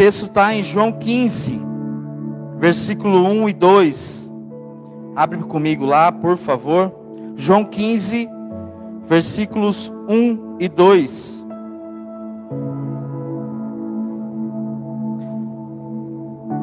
texto 0.00 0.24
está 0.24 0.54
em 0.54 0.62
João 0.62 0.92
15, 0.92 1.60
versículo 2.56 3.22
1 3.22 3.50
e 3.50 3.52
2. 3.52 4.34
Abre 5.14 5.36
comigo 5.40 5.84
lá, 5.84 6.10
por 6.10 6.38
favor. 6.38 6.90
João 7.36 7.62
15, 7.62 8.26
versículos 9.06 9.92
1 10.08 10.56
e 10.58 10.68
2. 10.70 11.44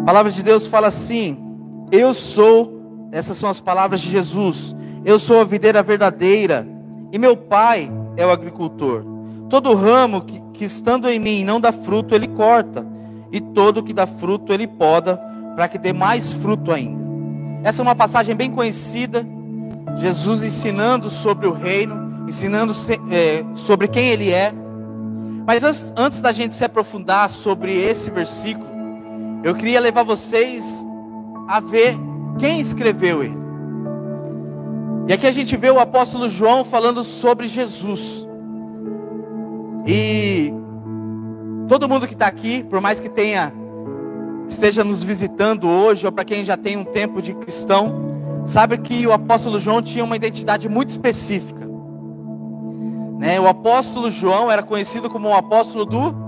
A 0.02 0.04
palavra 0.04 0.32
de 0.32 0.42
Deus 0.42 0.66
fala 0.66 0.88
assim: 0.88 1.38
Eu 1.92 2.16
sou, 2.16 3.08
essas 3.12 3.38
são 3.38 3.52
as 3.52 3.62
palavras 3.62 4.02
de 4.02 4.10
Jesus. 4.10 4.76
Eu 5.06 5.20
sou 5.20 5.40
a 5.42 5.44
videira 5.44 5.84
verdadeira, 5.84 6.68
e 7.12 7.20
meu 7.20 7.38
pai 7.38 7.88
é 8.16 8.26
o 8.26 8.32
agricultor. 8.32 9.06
Todo 9.48 9.76
ramo 9.76 10.22
que, 10.22 10.42
que 10.54 10.66
estando 10.66 11.08
em 11.08 11.20
mim 11.20 11.44
não 11.44 11.62
dá 11.62 11.72
fruto, 11.72 12.16
ele 12.16 12.30
corta, 12.30 12.97
e 13.32 13.40
todo 13.40 13.84
que 13.84 13.94
dá 13.94 14.08
fruto, 14.08 14.54
ele 14.54 14.68
poda, 14.68 15.18
para 15.56 15.68
que 15.68 15.78
dê 15.78 15.92
mais 15.94 16.34
fruto 16.34 16.72
ainda. 16.72 17.06
Essa 17.64 17.82
é 17.82 17.84
uma 17.84 17.96
passagem 17.96 18.36
bem 18.36 18.52
conhecida, 18.52 19.26
Jesus 19.98 20.44
ensinando 20.44 21.10
sobre 21.10 21.48
o 21.48 21.52
reino, 21.52 22.26
ensinando 22.28 22.74
é, 23.12 23.44
sobre 23.56 23.88
quem 23.88 24.10
ele 24.10 24.32
é. 24.32 24.54
Mas 25.46 25.64
antes, 25.64 25.94
antes 25.98 26.22
da 26.22 26.32
gente 26.32 26.54
se 26.54 26.64
aprofundar 26.64 27.30
sobre 27.30 27.74
esse 27.74 28.12
versículo, 28.12 28.68
eu 29.44 29.56
queria 29.56 29.80
levar 29.80 30.04
vocês 30.04 30.86
a 31.48 31.60
ver 31.60 31.96
quem 32.38 32.60
escreveu 32.60 33.24
ele. 33.24 33.38
E 35.08 35.14
aqui 35.14 35.26
a 35.26 35.32
gente 35.32 35.56
vê 35.56 35.70
o 35.72 35.80
apóstolo 35.80 36.28
João 36.28 36.66
falando 36.66 37.04
sobre 37.04 37.48
Jesus. 37.48 38.28
E 39.86 40.54
todo 41.68 41.90
mundo 41.90 42.08
que 42.08 42.14
está 42.14 42.28
aqui, 42.28 42.64
por 42.64 42.82
mais 42.82 43.00
que 43.00 43.10
tenha 43.10 43.54
esteja 44.48 44.84
nos 44.84 45.04
visitando 45.04 45.68
hoje 45.68 46.06
ou 46.06 46.12
para 46.12 46.24
quem 46.24 46.46
já 46.46 46.56
tem 46.56 46.78
um 46.78 46.86
tempo 46.86 47.22
de 47.22 47.34
cristão, 47.34 48.42
sabe 48.46 48.78
que 48.78 49.06
o 49.06 49.12
apóstolo 49.12 49.60
João 49.60 49.82
tinha 49.82 50.04
uma 50.04 50.16
identidade 50.16 50.70
muito 50.70 50.90
específica. 50.90 51.68
Né? 53.20 53.40
O 53.40 53.48
apóstolo 53.48 54.10
João 54.10 54.50
era 54.50 54.64
conhecido 54.64 55.10
como 55.10 55.30
o 55.30 55.34
apóstolo 55.34 55.86
do 55.86 56.28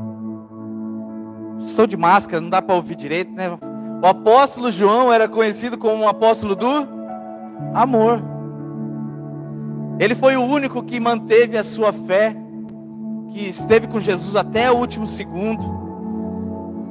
Estou 1.62 1.86
de 1.86 1.98
máscara, 1.98 2.42
não 2.42 2.50
dá 2.50 2.62
para 2.62 2.76
ouvir 2.76 2.96
direito, 2.96 3.34
né? 3.34 3.50
O 4.02 4.08
apóstolo 4.08 4.72
João 4.72 5.12
era 5.12 5.28
conhecido 5.28 5.78
como 5.78 6.06
o 6.06 6.08
apóstolo 6.08 6.56
do 6.56 6.88
amor. 7.74 8.24
Ele 10.00 10.16
foi 10.16 10.38
o 10.38 10.42
único 10.42 10.82
que 10.82 11.00
manteve 11.00 11.58
a 11.58 11.64
sua 11.64 11.92
fé, 11.92 12.34
que 13.32 13.48
esteve 13.48 13.88
com 13.88 14.00
Jesus 14.00 14.36
até 14.36 14.72
o 14.72 14.78
último 14.78 15.06
segundo, 15.06 15.64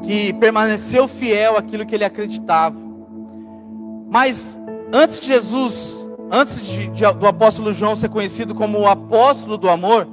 que 0.02 0.32
permaneceu 0.34 1.08
fiel 1.08 1.56
àquilo 1.56 1.84
que 1.84 1.94
ele 1.94 2.04
acreditava. 2.04 2.76
Mas 4.10 4.58
antes 4.92 5.20
de 5.20 5.26
Jesus, 5.26 6.08
antes 6.30 6.64
de, 6.64 6.88
de, 6.88 7.12
do 7.14 7.26
apóstolo 7.26 7.72
João 7.72 7.96
ser 7.96 8.08
conhecido 8.08 8.54
como 8.54 8.78
o 8.78 8.88
apóstolo 8.88 9.58
do 9.58 9.68
amor, 9.68 10.08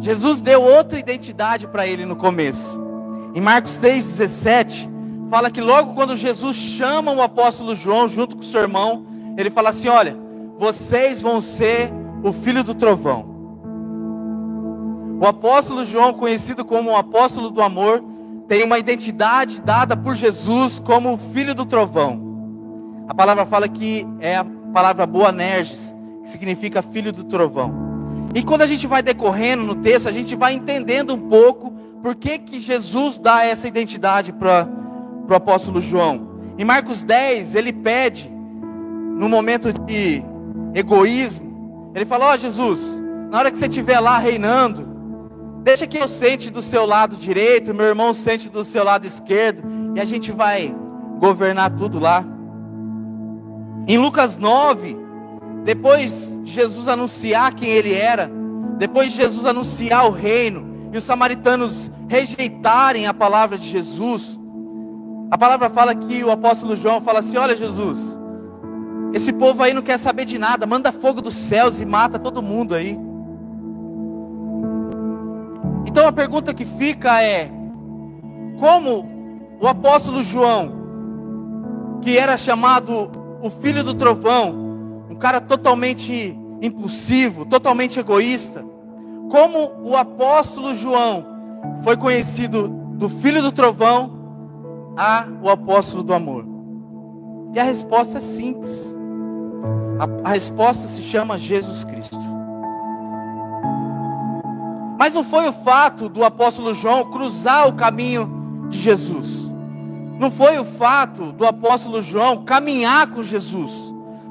Jesus 0.00 0.40
deu 0.40 0.62
outra 0.62 0.98
identidade 0.98 1.66
para 1.66 1.86
ele 1.86 2.04
no 2.04 2.16
começo. 2.16 2.82
Em 3.34 3.40
Marcos 3.40 3.78
3,17, 3.78 4.88
fala 5.28 5.50
que 5.50 5.60
logo 5.60 5.94
quando 5.94 6.16
Jesus 6.16 6.56
chama 6.56 7.12
o 7.12 7.22
apóstolo 7.22 7.74
João 7.74 8.08
junto 8.08 8.36
com 8.36 8.42
seu 8.42 8.60
irmão, 8.60 9.06
ele 9.36 9.50
fala 9.50 9.70
assim: 9.70 9.88
Olha, 9.88 10.16
vocês 10.58 11.20
vão 11.20 11.40
ser 11.40 11.92
o 12.22 12.32
filho 12.32 12.62
do 12.62 12.74
trovão. 12.74 13.33
O 15.20 15.26
apóstolo 15.26 15.84
João, 15.84 16.12
conhecido 16.12 16.64
como 16.64 16.90
o 16.90 16.96
apóstolo 16.96 17.50
do 17.50 17.62
amor, 17.62 18.02
tem 18.48 18.62
uma 18.62 18.78
identidade 18.78 19.60
dada 19.60 19.96
por 19.96 20.14
Jesus 20.14 20.78
como 20.78 21.14
o 21.14 21.18
filho 21.18 21.54
do 21.54 21.64
trovão. 21.64 23.04
A 23.08 23.14
palavra 23.14 23.46
fala 23.46 23.68
que 23.68 24.06
é 24.20 24.36
a 24.36 24.44
palavra 24.72 25.06
Boanerges, 25.06 25.94
que 26.22 26.28
significa 26.28 26.82
filho 26.82 27.12
do 27.12 27.24
trovão. 27.24 27.72
E 28.34 28.42
quando 28.42 28.62
a 28.62 28.66
gente 28.66 28.86
vai 28.86 29.02
decorrendo 29.02 29.62
no 29.62 29.76
texto, 29.76 30.08
a 30.08 30.12
gente 30.12 30.34
vai 30.34 30.54
entendendo 30.54 31.14
um 31.14 31.28
pouco 31.28 31.70
por 32.02 32.14
que, 32.14 32.38
que 32.38 32.60
Jesus 32.60 33.18
dá 33.18 33.44
essa 33.44 33.68
identidade 33.68 34.32
para 34.32 34.68
o 35.28 35.34
apóstolo 35.34 35.80
João. 35.80 36.34
Em 36.58 36.64
Marcos 36.64 37.04
10, 37.04 37.54
ele 37.54 37.72
pede, 37.72 38.30
no 39.16 39.28
momento 39.28 39.72
de 39.72 40.22
egoísmo. 40.74 41.92
Ele 41.94 42.04
fala: 42.04 42.26
Ó 42.26 42.34
oh, 42.34 42.36
Jesus, 42.36 42.80
na 43.30 43.38
hora 43.38 43.50
que 43.50 43.58
você 43.58 43.66
estiver 43.66 44.00
lá 44.00 44.18
reinando, 44.18 44.93
deixa 45.64 45.86
que 45.86 45.96
eu 45.96 46.06
sente 46.06 46.50
do 46.50 46.60
seu 46.60 46.84
lado 46.84 47.16
direito, 47.16 47.72
meu 47.72 47.86
irmão 47.86 48.12
sente 48.12 48.50
do 48.50 48.62
seu 48.62 48.84
lado 48.84 49.06
esquerdo, 49.06 49.62
e 49.96 50.00
a 50.00 50.04
gente 50.04 50.30
vai 50.30 50.76
governar 51.18 51.70
tudo 51.70 51.98
lá. 51.98 52.22
Em 53.88 53.96
Lucas 53.96 54.36
9, 54.36 54.94
depois 55.64 56.38
de 56.42 56.52
Jesus 56.52 56.86
anunciar 56.86 57.54
quem 57.54 57.70
ele 57.70 57.94
era, 57.94 58.30
depois 58.76 59.10
de 59.10 59.16
Jesus 59.16 59.46
anunciar 59.46 60.06
o 60.06 60.10
reino, 60.10 60.90
e 60.92 60.98
os 60.98 61.04
samaritanos 61.04 61.90
rejeitarem 62.08 63.06
a 63.06 63.14
palavra 63.14 63.56
de 63.56 63.66
Jesus, 63.66 64.38
a 65.30 65.38
palavra 65.38 65.70
fala 65.70 65.94
que 65.94 66.22
o 66.22 66.30
apóstolo 66.30 66.76
João 66.76 67.00
fala 67.00 67.20
assim: 67.20 67.38
Olha, 67.38 67.56
Jesus, 67.56 68.18
esse 69.14 69.32
povo 69.32 69.62
aí 69.62 69.72
não 69.72 69.80
quer 69.80 69.98
saber 69.98 70.26
de 70.26 70.38
nada. 70.38 70.66
Manda 70.66 70.92
fogo 70.92 71.22
dos 71.22 71.34
céus 71.34 71.80
e 71.80 71.86
mata 71.86 72.18
todo 72.18 72.42
mundo 72.42 72.74
aí. 72.74 72.98
Então 75.86 76.06
a 76.06 76.12
pergunta 76.12 76.54
que 76.54 76.64
fica 76.64 77.22
é: 77.22 77.50
como 78.58 79.08
o 79.60 79.66
apóstolo 79.66 80.22
João, 80.22 80.72
que 82.02 82.18
era 82.18 82.36
chamado 82.36 83.10
o 83.42 83.50
filho 83.50 83.84
do 83.84 83.94
trovão, 83.94 85.06
um 85.10 85.14
cara 85.14 85.40
totalmente 85.40 86.38
impulsivo, 86.60 87.44
totalmente 87.44 88.00
egoísta, 88.00 88.64
como 89.30 89.72
o 89.82 89.96
apóstolo 89.96 90.74
João 90.74 91.24
foi 91.82 91.96
conhecido 91.96 92.68
do 92.68 93.08
filho 93.08 93.42
do 93.42 93.52
trovão 93.52 94.12
a 94.96 95.26
o 95.42 95.50
apóstolo 95.50 96.02
do 96.02 96.14
amor? 96.14 96.46
E 97.52 97.60
a 97.60 97.64
resposta 97.64 98.18
é 98.18 98.20
simples. 98.20 98.94
A, 99.98 100.28
a 100.28 100.32
resposta 100.32 100.88
se 100.88 101.02
chama 101.02 101.38
Jesus 101.38 101.84
Cristo. 101.84 102.18
Mas 104.98 105.14
não 105.14 105.24
foi 105.24 105.48
o 105.48 105.52
fato 105.52 106.08
do 106.08 106.24
apóstolo 106.24 106.72
João 106.72 107.10
cruzar 107.10 107.68
o 107.68 107.72
caminho 107.72 108.66
de 108.68 108.80
Jesus. 108.80 109.52
Não 110.18 110.30
foi 110.30 110.58
o 110.58 110.64
fato 110.64 111.32
do 111.32 111.44
apóstolo 111.44 112.00
João 112.00 112.44
caminhar 112.44 113.08
com 113.08 113.22
Jesus. 113.22 113.72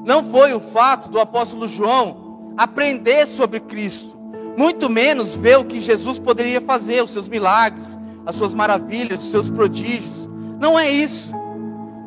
Não 0.04 0.24
foi 0.24 0.54
o 0.54 0.60
fato 0.60 1.08
do 1.10 1.20
apóstolo 1.20 1.66
João 1.66 2.52
aprender 2.56 3.26
sobre 3.26 3.60
Cristo. 3.60 4.16
Muito 4.56 4.88
menos 4.88 5.34
ver 5.34 5.58
o 5.58 5.64
que 5.64 5.80
Jesus 5.80 6.18
poderia 6.18 6.60
fazer, 6.60 7.02
os 7.02 7.10
seus 7.10 7.28
milagres, 7.28 7.98
as 8.24 8.34
suas 8.34 8.54
maravilhas, 8.54 9.20
os 9.20 9.30
seus 9.30 9.50
prodígios. 9.50 10.28
Não 10.60 10.78
é 10.78 10.90
isso. 10.90 11.34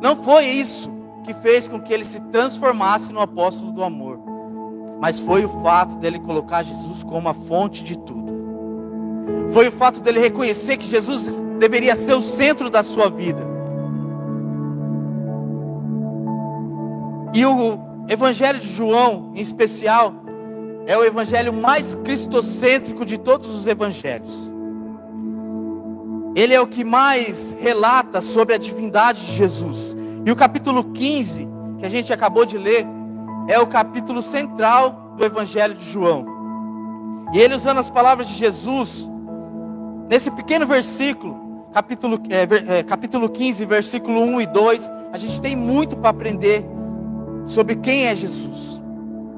Não 0.00 0.16
foi 0.22 0.46
isso 0.46 0.90
que 1.24 1.34
fez 1.34 1.68
com 1.68 1.80
que 1.80 1.92
ele 1.92 2.04
se 2.04 2.20
transformasse 2.20 3.12
no 3.12 3.20
apóstolo 3.20 3.70
do 3.72 3.84
amor, 3.84 4.18
mas 5.00 5.18
foi 5.18 5.44
o 5.44 5.62
fato 5.62 5.96
dele 5.96 6.18
colocar 6.18 6.62
Jesus 6.62 7.02
como 7.02 7.28
a 7.28 7.34
fonte 7.34 7.84
de 7.84 7.98
tudo. 7.98 8.27
Foi 9.52 9.68
o 9.68 9.72
fato 9.72 10.00
dele 10.00 10.20
reconhecer 10.20 10.76
que 10.76 10.88
Jesus 10.88 11.42
deveria 11.58 11.96
ser 11.96 12.14
o 12.14 12.22
centro 12.22 12.68
da 12.70 12.82
sua 12.82 13.08
vida. 13.08 13.46
E 17.34 17.44
o 17.44 17.78
Evangelho 18.08 18.58
de 18.58 18.70
João, 18.70 19.32
em 19.34 19.40
especial, 19.40 20.14
é 20.86 20.96
o 20.96 21.04
evangelho 21.04 21.52
mais 21.52 21.94
cristocêntrico 21.94 23.04
de 23.04 23.18
todos 23.18 23.54
os 23.54 23.66
evangelhos. 23.66 24.50
Ele 26.34 26.54
é 26.54 26.60
o 26.60 26.66
que 26.66 26.82
mais 26.82 27.54
relata 27.60 28.22
sobre 28.22 28.54
a 28.54 28.58
divindade 28.58 29.26
de 29.26 29.34
Jesus. 29.34 29.94
E 30.24 30.30
o 30.30 30.36
capítulo 30.36 30.84
15, 30.84 31.46
que 31.78 31.84
a 31.84 31.90
gente 31.90 32.10
acabou 32.10 32.46
de 32.46 32.56
ler, 32.56 32.86
é 33.48 33.58
o 33.58 33.66
capítulo 33.66 34.22
central 34.22 35.14
do 35.18 35.24
Evangelho 35.24 35.74
de 35.74 35.90
João. 35.92 36.24
E 37.34 37.38
ele 37.38 37.54
usando 37.54 37.78
as 37.78 37.90
palavras 37.90 38.26
de 38.26 38.34
Jesus, 38.34 39.10
nesse 40.08 40.30
pequeno 40.30 40.66
versículo, 40.66 41.68
capítulo, 41.72 42.20
é, 42.30 42.78
é, 42.78 42.82
capítulo 42.82 43.28
15, 43.28 43.64
versículo 43.64 44.20
1 44.20 44.40
e 44.40 44.46
2, 44.46 44.90
a 45.12 45.18
gente 45.18 45.40
tem 45.40 45.54
muito 45.54 45.96
para 45.96 46.10
aprender 46.10 46.64
sobre 47.44 47.76
quem 47.76 48.06
é 48.06 48.14
Jesus. 48.14 48.82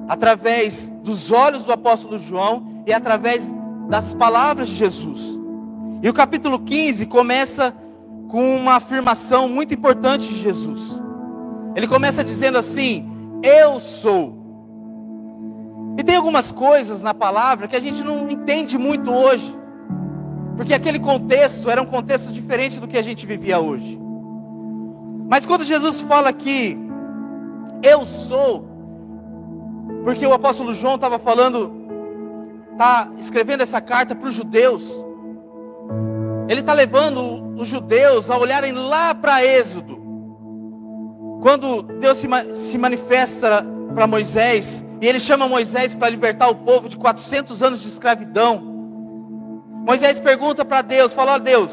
Através 0.09 0.91
dos 1.03 1.31
olhos 1.31 1.65
do 1.65 1.73
apóstolo 1.73 2.19
João 2.19 2.83
e 2.87 2.93
através 2.93 3.55
das 3.89 4.15
palavras 4.15 4.69
de 4.69 4.77
Jesus. 4.77 5.39
E 6.03 6.09
o 6.09 6.15
capítulo 6.15 6.59
15 6.59 7.07
começa 7.07 7.75
com 8.29 8.57
uma 8.57 8.75
afirmação 8.75 9.49
muito 9.49 9.75
importante 9.75 10.27
de 10.27 10.41
Jesus. 10.41 11.01
Ele 11.75 11.87
começa 11.87 12.25
dizendo 12.25 12.59
assim: 12.59 13.09
Eu 13.43 13.79
sou. 13.79 14.39
E 15.99 16.03
tem 16.03 16.17
algumas 16.17 16.51
coisas 16.51 17.03
na 17.03 17.13
palavra 17.13 17.69
que 17.69 17.77
a 17.77 17.81
gente 17.81 18.03
não 18.03 18.31
entende 18.31 18.79
muito 18.79 19.13
hoje. 19.13 19.55
Porque 20.57 20.75
aquele 20.75 20.99
contexto 20.99 21.71
era 21.71 21.81
um 21.81 21.87
contexto 21.87 22.33
diferente 22.33 22.79
do 22.79 22.89
que 22.89 22.99
a 22.99 23.03
gente 23.03 23.27
vivia 23.27 23.59
hoje. 23.59 23.99
Mas 25.29 25.47
quando 25.47 25.65
Jesus 25.65 26.01
fala 26.01 26.33
que 26.33 26.77
eu 27.83 28.05
sou, 28.05 28.69
porque 30.05 30.27
o 30.27 30.33
apóstolo 30.33 30.75
João 30.75 30.97
estava 30.97 31.19
falando, 31.19 31.73
está 32.73 33.11
escrevendo 33.19 33.63
essa 33.63 33.81
carta 33.81 34.15
para 34.15 34.29
os 34.29 34.35
judeus, 34.35 34.83
ele 36.49 36.61
está 36.61 36.73
levando 36.73 37.55
os 37.57 37.69
judeus 37.69 38.31
a 38.31 38.37
olharem 38.37 38.73
lá 38.73 39.15
para 39.15 39.45
Êxodo, 39.45 40.01
quando 41.41 41.83
Deus 41.83 42.19
se, 42.19 42.29
se 42.55 42.77
manifesta 42.77 43.65
para 43.95 44.07
Moisés, 44.07 44.85
e 45.01 45.07
ele 45.07 45.21
chama 45.21 45.49
Moisés 45.49 45.95
para 45.95 46.09
libertar 46.09 46.49
o 46.49 46.55
povo 46.55 46.89
de 46.89 46.97
400 46.97 47.63
anos 47.63 47.83
de 47.83 47.89
escravidão. 47.89 48.70
Moisés 49.87 50.21
pergunta 50.21 50.65
para 50.65 50.83
Deus, 50.83 51.13
fala: 51.13 51.35
ó 51.35 51.39
Deus, 51.39 51.73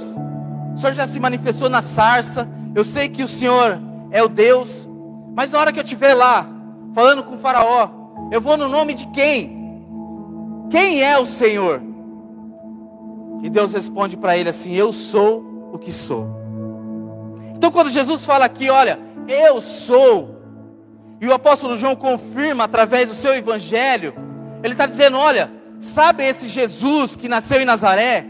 o 0.74 0.78
Senhor 0.78 0.94
já 0.94 1.08
se 1.08 1.20
manifestou 1.20 1.70
na 1.70 1.82
sarça, 1.82 2.48
eu 2.74 2.84
sei 2.84 3.10
que 3.10 3.24
o 3.24 3.28
Senhor 3.28 3.80
é 4.12 4.24
o 4.24 4.28
Deus, 4.28 4.88
mas 5.36 5.52
na 5.52 5.60
hora 5.60 5.74
que 5.74 5.80
eu 5.80 5.84
estiver 5.84 6.14
lá, 6.14 6.48
falando 6.94 7.24
com 7.24 7.36
o 7.36 7.40
faraó, 7.40 7.90
eu 8.32 8.42
vou 8.42 8.58
no 8.58 8.68
nome 8.68 8.94
de 8.94 9.08
quem? 9.08 9.58
Quem 10.70 11.04
é 11.04 11.18
o 11.18 11.26
Senhor? 11.26 11.82
E 13.44 13.50
Deus 13.50 13.74
responde 13.74 14.18
para 14.18 14.38
ele 14.38 14.50
assim: 14.50 14.74
Eu 14.74 14.92
sou 14.92 15.70
o 15.72 15.78
que 15.78 15.92
sou. 15.92 16.28
Então, 17.56 17.72
quando 17.72 17.90
Jesus 17.90 18.26
fala 18.26 18.46
aqui, 18.46 18.70
olha, 18.70 19.00
eu 19.28 19.60
sou, 19.62 20.42
e 21.20 21.28
o 21.28 21.34
apóstolo 21.34 21.76
João 21.76 21.96
confirma 21.96 22.64
através 22.64 23.10
do 23.10 23.16
seu 23.16 23.34
evangelho, 23.36 24.14
ele 24.64 24.74
está 24.74 24.86
dizendo: 24.86 25.18
olha, 25.18 25.52
sabe 25.80 26.24
esse 26.24 26.48
Jesus 26.48 27.16
que 27.16 27.30
nasceu 27.30 27.62
em 27.62 27.66
Nazaré? 27.66 28.26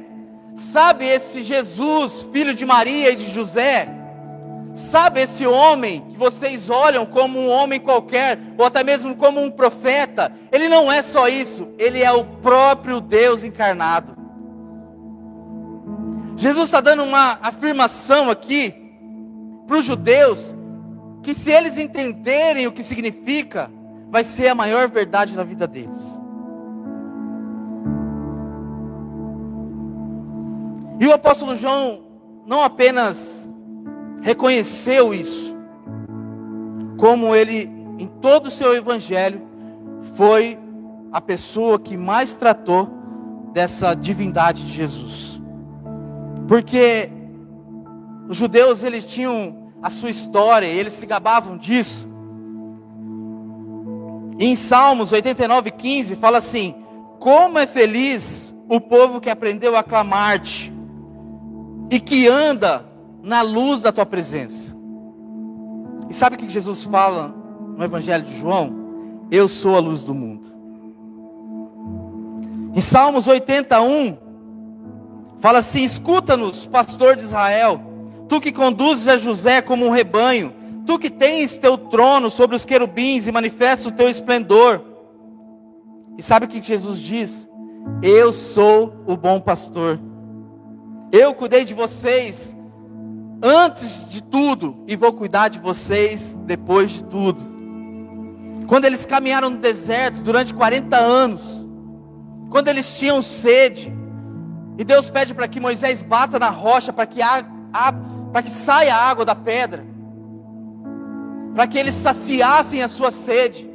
Sabe 0.55 1.05
esse 1.05 1.43
Jesus, 1.43 2.27
filho 2.33 2.53
de 2.53 2.65
Maria 2.65 3.11
e 3.11 3.15
de 3.15 3.31
José? 3.31 3.87
Sabe 4.73 5.21
esse 5.21 5.45
homem 5.45 6.01
que 6.11 6.17
vocês 6.17 6.69
olham 6.69 7.05
como 7.05 7.39
um 7.39 7.49
homem 7.49 7.79
qualquer, 7.79 8.39
ou 8.57 8.65
até 8.65 8.83
mesmo 8.83 9.15
como 9.15 9.41
um 9.41 9.49
profeta? 9.49 10.31
Ele 10.51 10.69
não 10.69 10.91
é 10.91 11.01
só 11.01 11.27
isso, 11.27 11.67
ele 11.79 12.01
é 12.03 12.11
o 12.11 12.23
próprio 12.23 13.01
Deus 13.01 13.43
encarnado. 13.43 14.15
Jesus 16.35 16.65
está 16.65 16.79
dando 16.79 17.03
uma 17.03 17.39
afirmação 17.41 18.29
aqui 18.29 18.73
para 19.65 19.77
os 19.77 19.85
judeus 19.85 20.55
que 21.23 21.33
se 21.33 21.51
eles 21.51 21.77
entenderem 21.77 22.67
o 22.67 22.71
que 22.71 22.83
significa, 22.83 23.71
vai 24.09 24.23
ser 24.23 24.47
a 24.47 24.55
maior 24.55 24.87
verdade 24.87 25.35
da 25.35 25.43
vida 25.43 25.67
deles. 25.67 26.21
E 30.99 31.05
o 31.05 31.13
apóstolo 31.13 31.55
João 31.55 32.03
não 32.45 32.63
apenas 32.63 33.49
reconheceu 34.21 35.13
isso, 35.13 35.55
como 36.97 37.35
ele, 37.35 37.69
em 37.99 38.07
todo 38.07 38.47
o 38.47 38.51
seu 38.51 38.75
evangelho, 38.75 39.41
foi 40.15 40.57
a 41.11 41.21
pessoa 41.21 41.77
que 41.77 41.95
mais 41.95 42.35
tratou 42.35 42.89
dessa 43.53 43.93
divindade 43.93 44.65
de 44.65 44.73
Jesus. 44.73 45.41
Porque 46.47 47.09
os 48.27 48.37
judeus 48.37 48.83
eles 48.83 49.05
tinham 49.05 49.71
a 49.81 49.89
sua 49.89 50.09
história, 50.09 50.65
eles 50.65 50.93
se 50.93 51.05
gabavam 51.05 51.57
disso. 51.57 52.09
Em 54.39 54.55
Salmos 54.55 55.11
89, 55.11 55.71
15, 55.71 56.15
fala 56.15 56.39
assim: 56.39 56.75
Como 57.19 57.57
é 57.59 57.67
feliz 57.67 58.55
o 58.67 58.79
povo 58.79 59.21
que 59.21 59.29
aprendeu 59.29 59.75
a 59.75 59.83
clamar-te 59.83 60.76
e 61.89 61.99
que 61.99 62.27
anda 62.27 62.85
na 63.23 63.41
luz 63.41 63.81
da 63.81 63.91
tua 63.91 64.05
presença. 64.05 64.75
E 66.09 66.13
sabe 66.13 66.35
o 66.35 66.39
que 66.39 66.49
Jesus 66.49 66.83
fala 66.83 67.33
no 67.75 67.83
Evangelho 67.83 68.23
de 68.23 68.37
João? 68.37 69.27
Eu 69.29 69.47
sou 69.47 69.75
a 69.75 69.79
luz 69.79 70.03
do 70.03 70.13
mundo. 70.13 70.47
Em 72.73 72.81
Salmos 72.81 73.27
81, 73.27 74.17
fala 75.39 75.59
assim: 75.59 75.83
Escuta-nos, 75.83 76.65
pastor 76.65 77.15
de 77.15 77.23
Israel 77.23 77.87
tu 78.27 78.41
que 78.41 78.51
conduzes 78.51 79.07
a 79.07 79.17
José 79.17 79.61
como 79.61 79.85
um 79.85 79.89
rebanho, 79.89 80.53
tu 80.85 80.99
que 80.99 81.09
tens 81.09 81.57
teu 81.57 81.77
trono 81.77 82.29
sobre 82.29 82.55
os 82.55 82.65
querubins 82.65 83.27
e 83.27 83.31
manifesta 83.31 83.87
o 83.87 83.91
teu 83.91 84.09
esplendor. 84.09 84.81
E 86.17 86.21
sabe 86.21 86.45
o 86.45 86.49
que 86.49 86.61
Jesus 86.61 86.99
diz? 86.99 87.49
Eu 88.01 88.33
sou 88.33 89.03
o 89.05 89.15
bom 89.15 89.39
pastor. 89.39 89.99
Eu 91.11 91.33
cuidei 91.33 91.63
de 91.63 91.73
vocês 91.73 92.55
antes 93.41 94.09
de 94.09 94.21
tudo 94.21 94.83
e 94.87 94.95
vou 94.95 95.13
cuidar 95.13 95.47
de 95.47 95.59
vocês 95.59 96.37
depois 96.45 96.91
de 96.91 97.03
tudo. 97.03 97.41
Quando 98.67 98.85
eles 98.85 99.05
caminharam 99.05 99.49
no 99.49 99.57
deserto 99.57 100.21
durante 100.21 100.53
40 100.53 100.97
anos, 100.97 101.65
quando 102.49 102.67
eles 102.67 102.93
tinham 102.95 103.21
sede, 103.21 103.93
e 104.77 104.83
Deus 104.83 105.09
pede 105.09 105.33
para 105.33 105.47
que 105.47 105.59
Moisés 105.59 106.01
bata 106.01 106.37
na 106.37 106.49
rocha 106.49 106.91
para 106.91 107.05
que 107.05 107.21
que 108.43 108.49
saia 108.49 108.95
a 108.95 109.09
água 109.09 109.23
da 109.23 109.33
pedra, 109.33 109.85
para 111.55 111.65
que 111.65 111.77
eles 111.77 111.93
saciassem 111.93 112.83
a 112.83 112.87
sua 112.87 113.09
sede. 113.09 113.69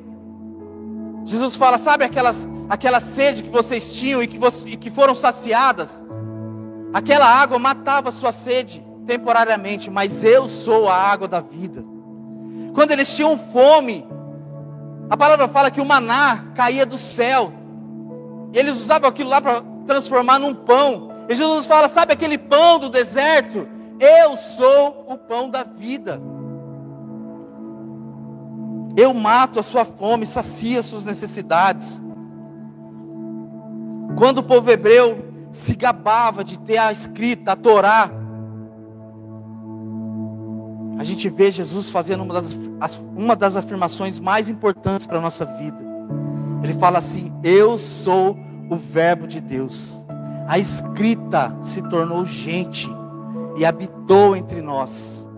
Jesus 1.25 1.57
fala: 1.57 1.79
sabe 1.79 2.05
aquelas, 2.05 2.49
aquela 2.69 3.01
sede 3.01 3.43
que 3.43 3.51
vocês 3.51 3.93
tinham 3.95 4.23
e 4.23 4.27
que, 4.27 4.39
você, 4.39 4.69
e 4.69 4.77
que 4.77 4.91
foram 4.91 5.15
saciadas? 5.15 6.05
Aquela 6.93 7.27
água 7.27 7.59
matava 7.59 8.11
sua 8.11 8.33
sede 8.33 8.85
temporariamente, 9.07 9.91
mas 9.91 10.23
eu 10.23 10.47
sou 10.47 10.89
a 10.89 10.95
água 10.95 11.27
da 11.27 11.41
vida. 11.41 11.85
Quando 12.75 12.93
eles 12.93 13.15
tinham 13.15 13.39
fome, 13.39 14.07
a 15.09 15.17
palavra 15.17 15.49
fala 15.49 15.71
que 15.71 15.81
o 15.81 15.85
maná 15.85 16.47
caía 16.55 16.85
do 16.85 16.99
céu, 16.99 17.53
e 18.53 18.59
eles 18.59 18.75
usavam 18.75 19.09
aquilo 19.09 19.31
lá 19.31 19.41
para 19.41 19.63
transformar 19.87 20.39
num 20.39 20.55
pão. 20.55 21.11
E 21.29 21.35
Jesus 21.35 21.67
fala: 21.67 21.89
sabe 21.89 22.13
aquele 22.13 22.37
pão 22.37 22.79
do 22.79 22.89
deserto? 22.89 23.67
Eu 23.99 24.37
sou 24.37 25.07
o 25.09 25.17
pão 25.17 25.49
da 25.49 25.63
vida. 25.63 26.21
Eu 28.97 29.15
mato 29.15 29.59
a 29.59 29.63
sua 29.63 29.85
fome, 29.85 30.27
sacia 30.27 30.81
as 30.81 30.87
suas 30.87 31.05
necessidades. 31.05 32.03
Quando 34.19 34.39
o 34.39 34.43
povo 34.43 34.71
hebreu 34.71 35.32
se 35.53 35.77
gabava 35.77 36.43
de 36.43 36.59
ter 36.59 36.79
a 36.79 36.91
escrita, 36.91 37.53
a 37.53 37.57
Torá, 37.57 38.11
a 40.99 41.05
gente 41.05 41.29
vê 41.29 41.51
Jesus 41.51 41.91
fazendo 41.91 42.23
uma 42.23 42.35
das, 42.35 42.55
uma 43.15 43.37
das 43.37 43.57
afirmações 43.57 44.19
mais 44.19 44.49
importantes 44.49 45.07
para 45.07 45.19
a 45.19 45.21
nossa 45.21 45.45
vida. 45.45 45.79
Ele 46.63 46.75
fala 46.75 46.99
assim: 46.99 47.33
Eu 47.43 47.77
sou 47.77 48.37
o 48.71 48.77
Verbo 48.77 49.27
de 49.27 49.41
Deus. 49.41 49.99
A 50.49 50.59
escrita 50.59 51.57
se 51.61 51.83
tornou 51.83 52.25
gente 52.25 52.89
e 53.57 53.65
habitou 53.65 54.37
entre 54.37 54.63
nós. 54.63 55.29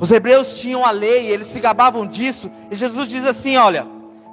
Os 0.00 0.10
hebreus 0.10 0.58
tinham 0.58 0.84
a 0.84 0.90
lei, 0.90 1.28
eles 1.28 1.46
se 1.46 1.60
gabavam 1.60 2.06
disso, 2.06 2.50
e 2.70 2.76
Jesus 2.76 3.08
diz 3.08 3.24
assim: 3.24 3.56
olha, 3.56 3.86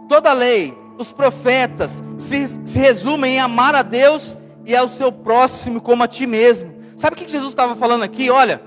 toda 0.09 0.31
a 0.31 0.33
lei, 0.33 0.77
os 0.97 1.11
profetas, 1.11 2.03
se, 2.17 2.47
se 2.65 2.79
resumem 2.79 3.35
em 3.35 3.39
amar 3.39 3.75
a 3.75 3.81
Deus 3.81 4.37
e 4.65 4.75
ao 4.75 4.87
seu 4.87 5.11
próximo 5.11 5.81
como 5.81 6.03
a 6.03 6.07
ti 6.07 6.25
mesmo. 6.27 6.73
Sabe 6.95 7.15
o 7.15 7.17
que 7.17 7.31
Jesus 7.31 7.49
estava 7.49 7.75
falando 7.75 8.03
aqui? 8.03 8.29
Olha, 8.29 8.61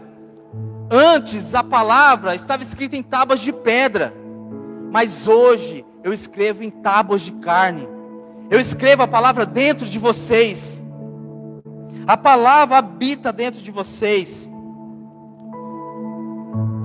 antes 0.91 1.55
a 1.55 1.63
palavra 1.63 2.35
estava 2.35 2.63
escrita 2.63 2.97
em 2.97 3.03
tábuas 3.03 3.41
de 3.41 3.53
pedra, 3.53 4.15
mas 4.91 5.29
hoje 5.29 5.85
eu 6.03 6.13
escrevo 6.13 6.63
em 6.63 6.71
tábuas 6.71 7.23
de 7.23 7.33
carne. 7.33 7.89
Eu 8.51 8.61
escrevo 8.61 9.03
a 9.03 9.09
palavra 9.09 9.47
dentro 9.47 9.87
de 9.87 9.99
vocês. 9.99 10.85
A 12.07 12.17
palavra 12.17 12.77
habita 12.77 13.33
dentro 13.33 13.63
de 13.63 13.71
vocês. 13.71 14.51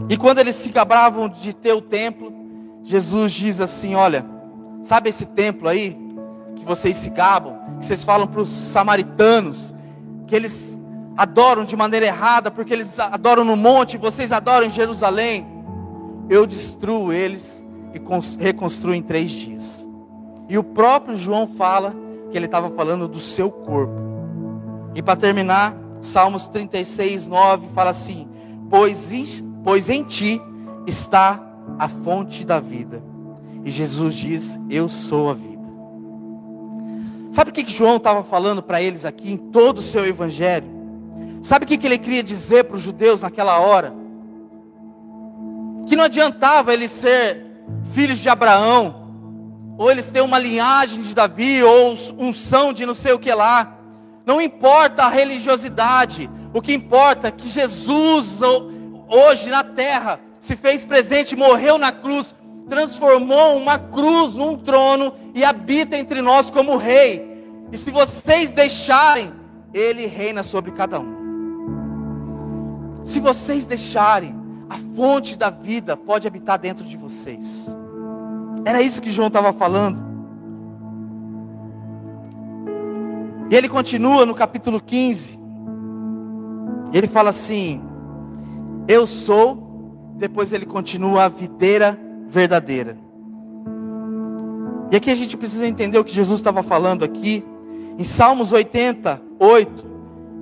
E 0.10 0.18
quando 0.18 0.39
eles 0.39 0.56
se 0.56 0.70
gabravam 0.70 1.28
de 1.28 1.54
ter 1.54 1.74
o 1.74 1.82
templo, 1.82 2.34
Jesus 2.84 3.32
diz 3.34 3.60
assim: 3.60 3.96
Olha, 3.96 4.25
sabe 4.82 5.10
esse 5.10 5.25
templo 5.25 5.68
aí 5.68 6.09
que 6.60 6.66
vocês 6.66 6.98
se 6.98 7.10
gabam, 7.10 7.58
que 7.80 7.86
vocês 7.86 8.04
falam 8.04 8.28
para 8.28 8.42
os 8.42 8.50
samaritanos, 8.50 9.74
que 10.28 10.36
eles 10.36 10.80
adoram 11.18 11.66
de 11.66 11.75
maneira 11.75 12.06
errada, 12.06 12.51
porque 12.51 12.74
eles 12.74 13.00
adoram 13.00 13.44
no 13.44 13.56
monte, 13.56 13.98
vocês 13.98 14.32
adoram 14.32 14.68
em 14.68 14.70
Jerusalém. 14.70 15.46
Eu 16.30 16.46
destruo 16.46 17.12
eles 17.12 17.66
e 17.94 18.44
reconstruo 18.44 18.94
em 18.94 19.01
três 19.01 19.32
dias. 19.32 19.88
E 20.48 20.58
o 20.58 20.63
próprio 20.63 21.18
João 21.18 21.48
fala 21.48 21.96
que 22.32 22.38
ele 22.38 22.46
estava 22.46 22.70
falando 22.70 23.08
do 23.08 23.20
seu 23.20 23.50
corpo. 23.50 24.01
E 24.94 25.01
para 25.01 25.16
terminar, 25.16 25.75
Salmos 26.01 26.48
36, 26.48 27.28
9 27.28 27.68
fala 27.74 27.89
assim: 27.89 28.30
pois, 28.70 29.12
pois 29.63 29.89
em 29.89 30.04
ti 30.04 30.42
está 30.86 31.42
a 31.78 31.88
fonte 31.88 32.46
da 32.46 32.60
vida. 32.60 33.04
E 33.66 33.72
Jesus 33.72 34.16
diz: 34.16 34.60
Eu 34.70 34.88
sou 34.88 35.30
a 35.30 35.34
vida. 35.34 35.49
Sabe 37.31 37.51
o 37.51 37.53
que, 37.53 37.63
que 37.63 37.74
João 37.74 37.98
estava 37.98 38.24
falando 38.24 38.62
para 38.62 38.81
eles 38.81 39.05
aqui 39.05 39.31
em 39.31 39.38
todo 39.38 39.77
o 39.77 39.83
seu 39.83 40.05
evangelho? 40.05 40.67
Sabe 41.41 41.65
o 41.65 41.67
que, 41.67 41.77
que 41.77 41.86
ele 41.86 41.98
queria 41.98 42.24
dizer 42.24 42.65
para 42.65 42.75
os 42.75 42.81
judeus 42.81 43.21
naquela 43.21 43.59
hora? 43.59 43.93
Que 45.88 45.95
não 45.95 46.05
adiantava 46.05 46.74
eles 46.74 46.91
ser 46.91 47.45
filhos 47.91 48.19
de 48.19 48.29
Abraão, 48.29 49.07
ou 49.77 49.89
eles 49.89 50.09
têm 50.09 50.21
uma 50.21 50.39
linhagem 50.39 51.01
de 51.01 51.13
Davi, 51.13 51.63
ou 51.63 51.95
unção 52.17 52.74
de 52.74 52.86
não 52.86 52.93
sei 52.93 53.13
o 53.13 53.19
que 53.19 53.33
lá. 53.33 53.77
Não 54.25 54.41
importa 54.41 55.03
a 55.03 55.09
religiosidade, 55.09 56.29
o 56.53 56.62
que 56.62 56.74
importa 56.74 57.27
é 57.27 57.31
que 57.31 57.48
Jesus, 57.48 58.41
hoje 59.07 59.50
na 59.50 59.63
terra, 59.63 60.19
se 60.39 60.55
fez 60.55 60.83
presente, 60.83 61.36
morreu 61.36 61.77
na 61.77 61.91
cruz, 61.91 62.36
transformou 62.67 63.55
uma 63.55 63.77
cruz 63.77 64.33
num 64.33 64.57
trono 64.57 65.13
e 65.33 65.43
habita 65.43 65.98
entre 65.98 66.21
nós 66.21 66.50
como 66.50 66.77
rei. 66.77 67.27
E 67.71 67.77
se 67.77 67.91
vocês 67.91 68.51
deixarem, 68.51 69.31
ele 69.74 70.05
reina 70.05 70.43
sobre 70.43 70.71
cada 70.71 71.00
um. 71.00 71.19
Se 73.03 73.19
vocês 73.19 73.65
deixarem, 73.65 74.36
a 74.69 74.77
fonte 74.95 75.36
da 75.36 75.50
vida 75.50 75.98
pode 75.98 76.27
habitar 76.27 76.59
dentro 76.59 76.86
de 76.86 76.95
vocês. 76.95 77.67
Era 78.65 78.81
isso 78.81 79.01
que 79.01 79.12
João 79.12 79.27
estava 79.27 79.51
falando. 79.53 80.09
E 83.50 83.55
ele 83.55 83.67
continua 83.67 84.25
no 84.25 84.36
capítulo 84.36 84.79
15. 84.79 85.39
Ele 86.93 87.07
fala 87.07 87.31
assim: 87.31 87.81
Eu 88.88 89.07
sou, 89.07 90.13
depois 90.17 90.53
ele 90.53 90.65
continua 90.65 91.24
a 91.24 91.29
videira 91.29 92.00
verdadeira. 92.27 93.09
E 94.91 94.96
aqui 94.96 95.12
a 95.12 95.15
gente 95.15 95.38
precisa 95.38 95.67
entender 95.67 96.00
o 96.00 96.03
que 96.03 96.13
Jesus 96.13 96.39
estava 96.39 96.63
falando 96.63 97.03
aqui. 97.05 97.46
Em 97.98 98.03
Salmos 98.03 98.51
88, 98.51 99.86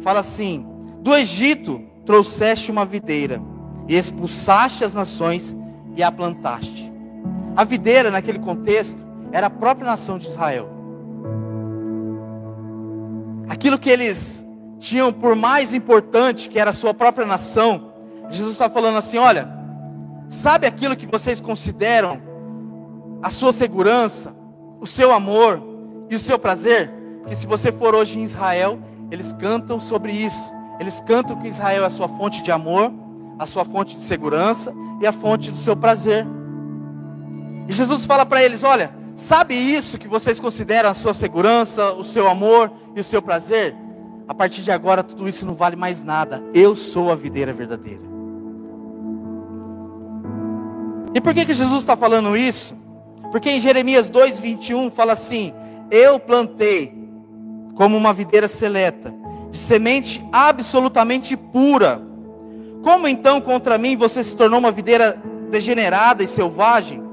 fala 0.01 0.19
assim: 0.19 0.65
Do 1.01 1.13
Egito 1.15 1.81
trouxeste 2.05 2.71
uma 2.71 2.85
videira, 2.85 3.41
e 3.87 3.95
expulsaste 3.95 4.83
as 4.83 4.93
nações 4.93 5.55
e 5.95 6.01
a 6.01 6.11
plantaste. 6.11 6.91
A 7.55 7.63
videira, 7.63 8.09
naquele 8.09 8.39
contexto, 8.39 9.05
era 9.31 9.47
a 9.47 9.49
própria 9.49 9.87
nação 9.87 10.17
de 10.17 10.27
Israel. 10.27 10.69
Aquilo 13.49 13.79
que 13.79 13.89
eles 13.89 14.45
tinham 14.79 15.11
por 15.11 15.35
mais 15.35 15.73
importante, 15.73 16.49
que 16.49 16.59
era 16.59 16.69
a 16.69 16.73
sua 16.73 16.93
própria 16.93 17.25
nação, 17.25 17.91
Jesus 18.29 18.53
está 18.53 18.69
falando 18.69 18.97
assim: 18.97 19.17
olha, 19.17 19.49
sabe 20.29 20.67
aquilo 20.67 20.95
que 20.95 21.07
vocês 21.07 21.41
consideram 21.41 22.21
a 23.21 23.29
sua 23.29 23.51
segurança, 23.51 24.36
o 24.79 24.87
seu 24.87 25.11
amor 25.11 25.61
e 26.09 26.15
o 26.15 26.19
seu 26.19 26.37
prazer? 26.37 26.91
Porque 27.21 27.35
se 27.35 27.47
você 27.47 27.71
for 27.71 27.93
hoje 27.93 28.19
em 28.19 28.23
Israel, 28.23 28.79
eles 29.11 29.33
cantam 29.33 29.79
sobre 29.79 30.11
isso. 30.11 30.53
Eles 30.79 31.01
cantam 31.01 31.35
que 31.35 31.47
Israel 31.47 31.83
é 31.83 31.87
a 31.87 31.89
sua 31.89 32.07
fonte 32.07 32.41
de 32.41 32.51
amor, 32.51 32.91
a 33.39 33.45
sua 33.45 33.65
fonte 33.65 33.95
de 33.95 34.03
segurança 34.03 34.73
e 35.01 35.07
a 35.07 35.11
fonte 35.11 35.51
do 35.51 35.57
seu 35.57 35.75
prazer. 35.75 36.25
E 37.67 37.73
Jesus 37.73 38.05
fala 38.05 38.25
para 38.25 38.43
eles: 38.43 38.63
olha, 38.63 38.93
sabe 39.15 39.55
isso 39.55 39.97
que 39.97 40.07
vocês 40.07 40.39
consideram 40.39 40.89
a 40.89 40.93
sua 40.93 41.13
segurança, 41.13 41.93
o 41.93 42.03
seu 42.03 42.27
amor 42.27 42.71
e 42.95 42.99
o 42.99 43.03
seu 43.03 43.21
prazer? 43.21 43.75
A 44.27 44.33
partir 44.33 44.61
de 44.61 44.71
agora, 44.71 45.03
tudo 45.03 45.27
isso 45.27 45.45
não 45.45 45.53
vale 45.53 45.75
mais 45.75 46.03
nada. 46.03 46.43
Eu 46.53 46.75
sou 46.75 47.11
a 47.11 47.15
videira 47.15 47.53
verdadeira. 47.53 48.01
E 51.13 51.21
por 51.21 51.33
que, 51.33 51.45
que 51.45 51.55
Jesus 51.55 51.79
está 51.79 51.95
falando 51.97 52.35
isso? 52.37 52.75
Porque 53.31 53.49
em 53.49 53.61
Jeremias 53.61 54.09
2,21 54.09 54.91
fala 54.91 55.13
assim: 55.13 55.53
Eu 55.91 56.19
plantei 56.19 56.93
como 57.75 57.97
uma 57.97 58.13
videira 58.13 58.47
seleta, 58.47 59.13
de 59.51 59.57
semente 59.57 60.25
absolutamente 60.31 61.35
pura. 61.35 62.01
Como 62.83 63.07
então 63.07 63.41
contra 63.41 63.77
mim 63.77 63.95
você 63.95 64.23
se 64.23 64.35
tornou 64.35 64.59
uma 64.59 64.71
videira 64.71 65.21
degenerada 65.49 66.23
e 66.23 66.27
selvagem? 66.27 67.03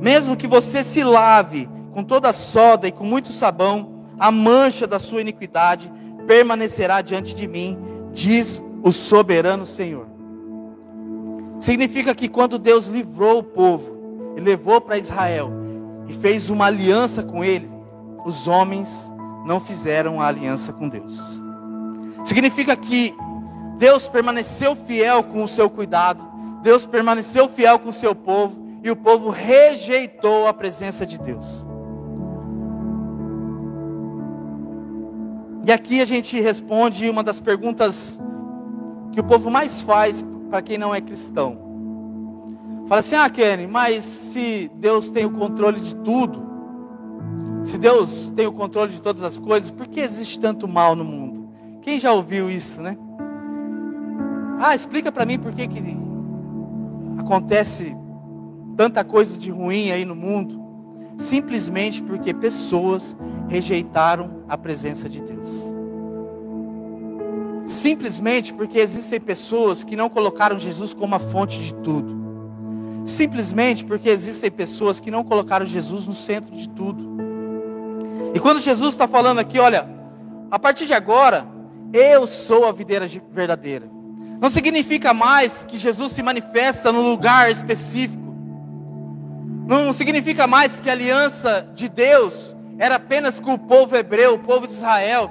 Mesmo 0.00 0.36
que 0.36 0.46
você 0.46 0.82
se 0.82 1.04
lave 1.04 1.68
com 1.92 2.02
toda 2.02 2.30
a 2.30 2.32
soda 2.32 2.88
e 2.88 2.92
com 2.92 3.04
muito 3.04 3.28
sabão, 3.28 4.04
a 4.18 4.30
mancha 4.30 4.86
da 4.86 4.98
sua 4.98 5.20
iniquidade 5.20 5.92
permanecerá 6.26 7.00
diante 7.00 7.34
de 7.34 7.46
mim, 7.46 7.78
diz 8.12 8.62
o 8.82 8.90
soberano 8.90 9.64
Senhor. 9.64 10.06
Significa 11.60 12.14
que 12.14 12.28
quando 12.28 12.58
Deus 12.58 12.88
livrou 12.88 13.38
o 13.38 13.42
povo 13.44 14.01
e 14.36 14.40
levou 14.40 14.80
para 14.80 14.98
Israel 14.98 15.50
e 16.08 16.14
fez 16.14 16.50
uma 16.50 16.66
aliança 16.66 17.22
com 17.22 17.44
ele, 17.44 17.68
os 18.24 18.46
homens 18.46 19.12
não 19.44 19.60
fizeram 19.60 20.20
a 20.20 20.26
aliança 20.26 20.72
com 20.72 20.88
Deus. 20.88 21.40
Significa 22.24 22.76
que 22.76 23.14
Deus 23.78 24.08
permaneceu 24.08 24.76
fiel 24.76 25.24
com 25.24 25.42
o 25.42 25.48
seu 25.48 25.68
cuidado, 25.68 26.22
Deus 26.62 26.86
permaneceu 26.86 27.48
fiel 27.48 27.78
com 27.78 27.88
o 27.88 27.92
seu 27.92 28.14
povo, 28.14 28.62
e 28.84 28.90
o 28.90 28.96
povo 28.96 29.30
rejeitou 29.30 30.46
a 30.46 30.54
presença 30.54 31.06
de 31.06 31.18
Deus. 31.18 31.66
E 35.64 35.70
aqui 35.70 36.00
a 36.00 36.04
gente 36.04 36.40
responde 36.40 37.08
uma 37.08 37.22
das 37.22 37.38
perguntas 37.38 38.18
que 39.12 39.20
o 39.20 39.24
povo 39.24 39.48
mais 39.50 39.80
faz 39.80 40.24
para 40.50 40.60
quem 40.60 40.76
não 40.76 40.92
é 40.92 41.00
cristão. 41.00 41.61
Fala 42.92 43.00
assim: 43.00 43.14
Ah, 43.14 43.30
Kenny, 43.30 43.66
mas 43.66 44.04
se 44.04 44.70
Deus 44.74 45.10
tem 45.10 45.24
o 45.24 45.30
controle 45.30 45.80
de 45.80 45.96
tudo, 45.96 46.42
se 47.62 47.78
Deus 47.78 48.30
tem 48.36 48.46
o 48.46 48.52
controle 48.52 48.92
de 48.92 49.00
todas 49.00 49.22
as 49.22 49.38
coisas, 49.38 49.70
por 49.70 49.86
que 49.86 49.98
existe 49.98 50.38
tanto 50.38 50.68
mal 50.68 50.94
no 50.94 51.02
mundo? 51.02 51.48
Quem 51.80 51.98
já 51.98 52.12
ouviu 52.12 52.50
isso, 52.50 52.82
né? 52.82 52.98
Ah, 54.60 54.74
explica 54.74 55.10
para 55.10 55.24
mim 55.24 55.38
por 55.38 55.52
que, 55.54 55.66
que 55.66 55.82
acontece 57.16 57.96
tanta 58.76 59.02
coisa 59.02 59.38
de 59.38 59.50
ruim 59.50 59.90
aí 59.90 60.04
no 60.04 60.14
mundo, 60.14 60.62
simplesmente 61.16 62.02
porque 62.02 62.34
pessoas 62.34 63.16
rejeitaram 63.48 64.44
a 64.46 64.58
presença 64.58 65.08
de 65.08 65.22
Deus. 65.22 65.74
Simplesmente 67.64 68.52
porque 68.52 68.78
existem 68.78 69.18
pessoas 69.18 69.82
que 69.82 69.96
não 69.96 70.10
colocaram 70.10 70.58
Jesus 70.58 70.92
como 70.92 71.14
a 71.14 71.18
fonte 71.18 71.58
de 71.58 71.72
tudo. 71.76 72.21
Simplesmente 73.04 73.84
porque 73.84 74.08
existem 74.08 74.50
pessoas 74.50 75.00
que 75.00 75.10
não 75.10 75.24
colocaram 75.24 75.66
Jesus 75.66 76.06
no 76.06 76.14
centro 76.14 76.54
de 76.54 76.68
tudo. 76.68 77.12
E 78.34 78.40
quando 78.40 78.60
Jesus 78.60 78.94
está 78.94 79.08
falando 79.08 79.38
aqui, 79.38 79.58
olha, 79.58 79.88
a 80.50 80.58
partir 80.58 80.86
de 80.86 80.94
agora, 80.94 81.46
eu 81.92 82.26
sou 82.26 82.66
a 82.66 82.72
videira 82.72 83.06
verdadeira. 83.30 83.90
Não 84.40 84.50
significa 84.50 85.12
mais 85.14 85.64
que 85.64 85.78
Jesus 85.78 86.12
se 86.12 86.22
manifesta 86.22 86.90
num 86.90 87.02
lugar 87.02 87.50
específico. 87.50 88.22
Não 89.66 89.92
significa 89.92 90.46
mais 90.46 90.80
que 90.80 90.88
a 90.88 90.92
aliança 90.92 91.70
de 91.74 91.88
Deus 91.88 92.56
era 92.78 92.96
apenas 92.96 93.38
com 93.38 93.54
o 93.54 93.58
povo 93.58 93.96
hebreu, 93.96 94.34
o 94.34 94.38
povo 94.38 94.66
de 94.66 94.72
Israel. 94.72 95.30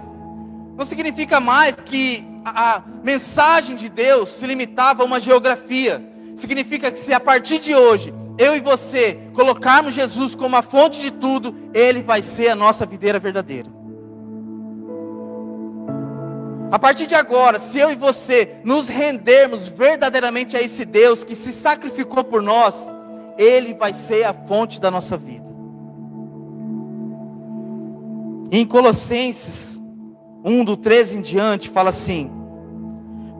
Não 0.78 0.86
significa 0.86 1.40
mais 1.40 1.76
que 1.76 2.26
a, 2.46 2.76
a 2.76 2.84
mensagem 3.04 3.76
de 3.76 3.90
Deus 3.90 4.30
se 4.30 4.48
limitava 4.48 5.04
a 5.04 5.06
uma 5.06 5.20
geografia. 5.20 6.11
Significa 6.36 6.92
que 6.92 7.00
se 7.00 7.14
a 7.14 7.20
partir 7.20 7.60
de 7.60 7.76
hoje 7.76 8.14
eu 8.38 8.56
e 8.56 8.60
você 8.60 9.20
colocarmos 9.34 9.94
Jesus 9.94 10.36
como 10.36 10.56
a 10.56 10.62
fonte 10.62 11.02
de 11.02 11.12
tudo, 11.12 11.56
Ele 11.74 12.02
vai 12.02 12.22
ser 12.22 12.50
a 12.50 12.56
nossa 12.56 12.86
videira 12.86 13.20
verdadeira. 13.20 13.70
A 16.72 16.80
partir 16.80 17.06
de 17.06 17.16
agora, 17.16 17.60
se 17.60 17.78
eu 17.78 17.92
e 17.92 17.96
você 17.96 18.56
nos 18.64 18.88
rendermos 18.88 19.68
verdadeiramente 19.68 20.56
a 20.56 20.62
esse 20.62 20.86
Deus 20.86 21.24
que 21.24 21.36
se 21.36 21.52
sacrificou 21.52 22.24
por 22.24 22.42
nós, 22.42 22.90
ele 23.38 23.74
vai 23.74 23.92
ser 23.92 24.24
a 24.24 24.34
fonte 24.34 24.80
da 24.80 24.90
nossa 24.90 25.18
vida. 25.18 25.52
Em 28.50 28.66
Colossenses 28.66 29.82
1, 30.46 30.64
do 30.64 30.78
13 30.78 31.18
em 31.18 31.22
diante, 31.22 31.70
fala 31.70 31.90
assim: 31.90 32.32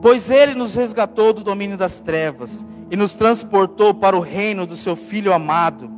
Pois 0.02 0.30
Ele 0.30 0.54
nos 0.54 0.74
resgatou 0.74 1.32
do 1.32 1.42
domínio 1.42 1.76
das 1.76 2.00
trevas 2.00 2.66
e 2.92 2.96
nos 2.96 3.14
transportou 3.14 3.94
para 3.94 4.14
o 4.14 4.20
reino 4.20 4.66
do 4.66 4.76
Seu 4.76 4.94
Filho 4.94 5.32
amado, 5.32 5.90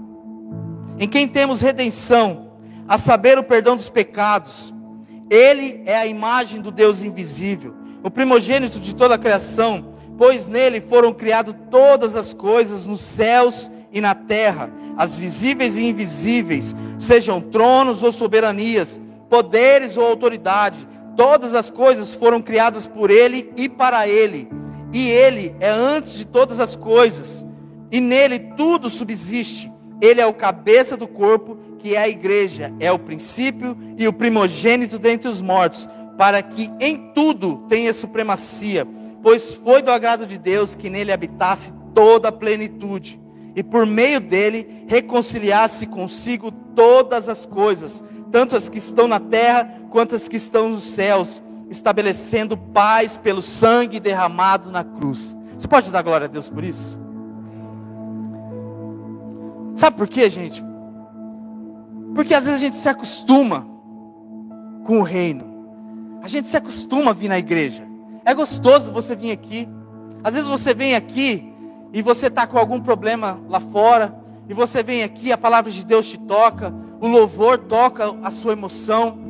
em 0.97 1.09
quem 1.09 1.27
temos 1.27 1.61
redenção, 1.61 2.53
a 2.87 2.97
saber, 2.97 3.37
o 3.37 3.43
perdão 3.43 3.77
dos 3.77 3.91
pecados. 3.91 4.73
Ele 5.29 5.83
é 5.87 5.97
a 5.97 6.07
imagem 6.07 6.61
do 6.61 6.71
Deus 6.71 7.03
invisível, 7.03 7.75
o 8.01 8.09
primogênito 8.09 8.79
de 8.79 8.95
toda 8.95 9.17
a 9.17 9.19
criação, 9.19 9.93
pois 10.17 10.47
nele 10.47 10.81
foram 10.81 11.13
criadas 11.13 11.57
todas 11.69 12.15
as 12.15 12.33
coisas 12.33 12.87
nos 12.87 13.01
céus 13.01 13.73
e 13.93 14.01
na 14.01 14.15
terra, 14.15 14.73
as 14.97 15.17
visíveis 15.19 15.77
e 15.77 15.89
invisíveis, 15.89 16.77
sejam 16.97 17.41
tronos 17.41 18.05
ou 18.05 18.13
soberanias, 18.13 19.01
poderes 19.29 19.97
ou 19.97 20.07
autoridade, 20.07 20.87
todas 21.17 21.55
as 21.55 21.71
coisas 21.71 22.15
foram 22.15 22.41
criadas 22.41 22.87
por 22.87 23.11
Ele 23.11 23.53
e 23.57 23.69
para 23.69 24.07
Ele, 24.07 24.49
e 24.95 25.11
Ele 25.11 25.53
é 25.59 25.69
antes 25.69 26.13
de 26.13 26.25
todas 26.25 26.61
as 26.61 26.77
coisas, 26.77 27.45
e 27.91 28.01
nele 28.01 28.39
tudo 28.39 28.89
subsiste, 28.89 29.71
Ele 30.01 30.21
é 30.21 30.27
o 30.27 30.33
cabeça 30.33 30.97
do 30.97 31.09
corpo, 31.09 31.59
que 31.81 31.97
é 31.97 31.99
a 31.99 32.09
igreja, 32.09 32.73
é 32.79 32.93
o 32.93 32.99
princípio 32.99 33.77
e 33.99 34.07
o 34.07 34.13
primogênito 34.13 34.97
dentre 34.97 35.29
os 35.29 35.43
mortos, 35.43 35.89
para 36.17 36.41
que 36.41 36.71
em 36.81 37.11
tudo 37.13 37.65
tenha 37.69 37.93
supremacia, 37.93 38.87
pois 39.21 39.55
foi 39.55 39.83
do 39.83 39.91
agrado 39.91 40.27
de 40.27 40.39
Deus 40.39 40.77
que 40.77 40.89
nele 40.89 41.11
habitasse 41.11 41.73
toda 41.93 42.29
a 42.29 42.33
plenitude, 42.33 43.21
e 43.57 43.65
por 43.65 43.85
meio 43.85 44.21
dele 44.21 44.85
reconciliasse 44.87 45.87
consigo 45.87 46.53
todas 46.53 47.29
as 47.29 47.47
coisas, 47.47 48.03
tanto 48.31 48.55
as 48.55 48.69
que 48.69 48.79
estão 48.79 49.09
na 49.09 49.19
terra 49.19 49.69
quanto 49.91 50.15
as 50.15 50.29
que 50.29 50.37
estão 50.37 50.69
nos 50.69 50.85
céus, 50.85 51.43
estabelecendo 51.69 52.57
paz 52.57 53.17
pelo 53.17 53.43
sangue 53.43 54.01
derramado 54.01 54.71
na 54.71 54.85
cruz. 54.85 55.37
Você 55.57 55.69
pode 55.69 55.91
dar 55.91 56.03
glória 56.03 56.27
a 56.27 56.29
Deus 56.29 56.49
por 56.49 56.65
isso? 56.65 56.99
Sabe 59.75 59.97
por 59.97 60.07
quê, 60.07 60.31
gente? 60.31 60.63
Porque 62.15 62.35
às 62.35 62.45
vezes 62.45 62.61
a 62.61 62.65
gente 62.65 62.77
se 62.77 62.89
acostuma 62.89 63.67
com 64.85 65.01
o 65.01 65.03
reino. 65.03 65.45
A 66.23 66.29
gente 66.29 66.47
se 66.47 66.57
acostuma 66.57 67.11
a 67.11 67.15
vir 67.15 67.29
na 67.29 67.39
igreja. 67.39 67.87
É 68.25 68.33
gostoso 68.33 68.93
você 68.93 69.17
vir 69.17 69.33
aqui. 69.33 69.69
Às 70.23 70.35
vezes 70.35 70.49
você 70.49 70.73
vem 70.73 70.95
aqui 70.95 71.53
e 71.93 72.01
você 72.01 72.29
está 72.29 72.47
com 72.47 72.59
algum 72.59 72.81
problema 72.81 73.41
lá 73.49 73.61
fora. 73.61 74.17
E 74.49 74.55
você 74.55 74.83
vem 74.83 75.03
aqui, 75.03 75.33
a 75.33 75.39
palavra 75.39 75.71
de 75.71 75.85
Deus 75.85 76.07
te 76.07 76.19
toca. 76.19 76.75
O 77.01 77.09
louvor 77.09 77.59
toca 77.59 78.15
a 78.23 78.31
sua 78.31 78.53
emoção. 78.53 79.24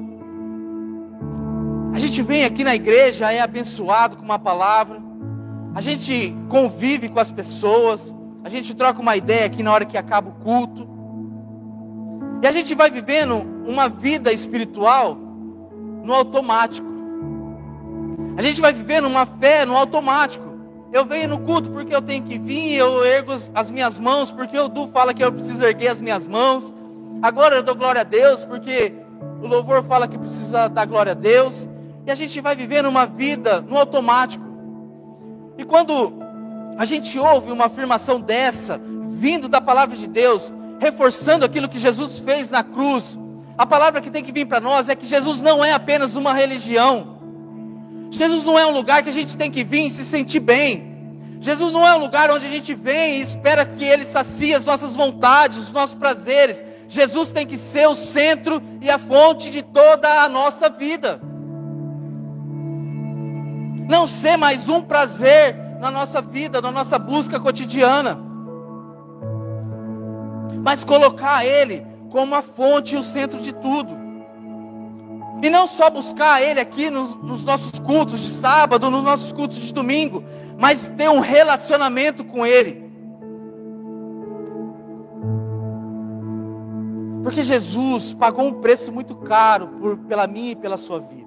A 1.95 1.99
gente 2.01 2.21
vem 2.23 2.45
aqui 2.45 2.65
na 2.65 2.75
igreja, 2.75 3.31
é 3.31 3.41
abençoado 3.41 4.17
com 4.17 4.25
uma 4.25 4.37
palavra. 4.37 5.01
A 5.77 5.81
gente 5.81 6.35
convive 6.49 7.09
com 7.09 7.21
as 7.21 7.31
pessoas. 7.31 8.13
A 8.43 8.49
gente 8.49 8.75
troca 8.75 9.01
uma 9.01 9.17
ideia 9.17 9.47
aqui 9.47 9.63
na 9.63 9.73
hora 9.73 9.85
que 9.85 9.97
acaba 9.97 10.29
o 10.29 10.33
culto. 10.43 10.89
E 12.43 12.47
a 12.49 12.51
gente 12.51 12.75
vai 12.75 12.91
vivendo 12.91 13.37
uma 13.65 13.89
vida 13.89 14.33
espiritual 14.33 15.17
no 16.03 16.13
automático. 16.13 16.85
A 18.37 18.43
gente 18.43 18.61
vai 18.61 18.73
vivendo 18.73 19.07
uma 19.07 19.25
fé 19.25 19.65
no 19.65 19.77
automático. 19.77 20.53
Eu 20.93 21.05
venho 21.05 21.29
no 21.29 21.39
culto 21.39 21.71
porque 21.71 21.95
eu 21.95 22.03
tenho 22.03 22.25
que 22.25 22.41
vir, 22.41 22.75
eu 22.75 23.05
ergo 23.05 23.35
as 23.55 23.71
minhas 23.71 24.01
mãos, 24.01 24.33
porque 24.33 24.59
o 24.59 24.69
Du 24.69 24.89
fala 24.89 25.15
que 25.15 25.23
eu 25.23 25.33
preciso 25.33 25.65
erguer 25.65 25.89
as 25.89 26.01
minhas 26.01 26.27
mãos. 26.27 26.75
Agora 27.23 27.55
eu 27.55 27.63
dou 27.63 27.77
glória 27.77 28.01
a 28.01 28.05
Deus, 28.05 28.45
porque 28.45 28.93
o 29.41 29.47
louvor 29.47 29.85
fala 29.85 30.09
que 30.09 30.19
precisa 30.19 30.67
dar 30.67 30.87
glória 30.87 31.13
a 31.13 31.15
Deus. 31.15 31.69
E 32.07 32.11
a 32.11 32.15
gente 32.15 32.41
vai 32.41 32.55
vivendo 32.55 32.87
uma 32.87 33.07
vida 33.07 33.61
no 33.61 33.79
automático. 33.79 34.45
E 35.57 35.65
quando 35.65 36.25
a 36.77 36.85
gente 36.85 37.19
ouve 37.19 37.53
uma 37.53 37.67
afirmação 37.67 38.21
dessa, 38.21 38.81
vindo 39.13 39.49
da 39.49 39.61
palavra 39.61 39.97
de 39.97 40.07
Deus, 40.07 40.53
reforçando 40.81 41.45
aquilo 41.45 41.69
que 41.69 41.79
Jesus 41.79 42.19
fez 42.19 42.51
na 42.51 42.63
cruz. 42.63 43.17
A 43.57 43.65
palavra 43.65 44.01
que 44.01 44.11
tem 44.11 44.25
que 44.25 44.33
vir 44.33 44.47
para 44.47 44.61
nós 44.61 44.89
é 44.89 44.97
que 44.97 45.07
Jesus 45.07 45.41
não 45.41 45.65
é 45.65 45.73
apenas 45.73 46.17
uma 46.17 46.35
religião. 46.35 47.19
Jesus 48.11 48.45
não 48.45 48.59
é 48.59 48.67
um 48.67 48.71
lugar 48.71 49.03
que 49.03 49.09
a 49.09 49.13
gente 49.13 49.37
tem 49.37 49.51
que 49.51 49.63
vir 49.63 49.87
e 49.87 49.91
se 49.91 50.05
sentir 50.05 50.41
bem. 50.41 50.93
Jesus 51.41 51.73
não 51.73 51.87
é 51.87 51.95
um 51.95 51.99
lugar 51.99 52.31
onde 52.31 52.47
a 52.47 52.51
gente 52.51 52.75
vem 52.75 53.19
e 53.19 53.23
espera 53.23 53.65
que 53.65 53.85
Ele 53.85 54.05
sacie 54.05 54.55
as 54.55 54.65
nossas 54.65 54.97
vontades, 54.97 55.59
os 55.59 55.73
nossos 55.73 55.95
prazeres. 55.95 56.65
Jesus 56.89 57.33
tem 57.33 57.47
que 57.47 57.57
ser 57.57 57.89
o 57.89 57.95
centro 57.95 58.63
e 58.81 58.91
a 58.91 58.99
fonte 58.99 59.51
de 59.51 59.63
toda 59.63 60.23
a 60.23 60.29
nossa 60.29 60.69
vida. 60.69 61.21
Não 63.89 64.07
ser 64.07 64.37
mais 64.37 64.69
um 64.69 64.81
prazer 64.81 65.57
na 65.81 65.91
nossa 65.91 66.23
vida, 66.23 66.61
na 66.61 66.73
nossa 66.73 66.99
busca 66.99 67.39
cotidiana. 67.39 68.19
Mas 70.63 70.85
colocar 70.85 71.45
Ele 71.45 71.87
como 72.11 72.35
a 72.35 72.43
fonte 72.43 72.95
e 72.95 72.99
o 72.99 73.03
centro 73.03 73.41
de 73.41 73.53
tudo. 73.53 73.95
E 75.43 75.51
não 75.51 75.67
só 75.67 75.91
buscar 75.91 76.43
Ele 76.43 76.61
aqui 76.61 76.89
nos, 76.89 77.17
nos 77.23 77.45
nossos 77.45 77.79
cultos 77.79 78.21
de 78.21 78.31
sábado, 78.31 78.91
nos 78.91 79.05
nossos 79.05 79.33
cultos 79.33 79.59
de 79.59 79.75
domingo, 79.75 80.25
mas 80.59 80.89
ter 80.89 81.11
um 81.11 81.21
relacionamento 81.21 82.25
com 82.25 82.47
Ele. 82.47 82.85
Porque 87.23 87.43
Jesus 87.43 88.15
pagou 88.15 88.47
um 88.47 88.61
preço 88.61 88.93
muito 88.93 89.15
caro 89.17 89.67
por, 89.67 89.97
pela 89.99 90.27
minha 90.27 90.53
e 90.53 90.57
pela 90.57 90.77
sua 90.77 91.01
vida. 91.01 91.24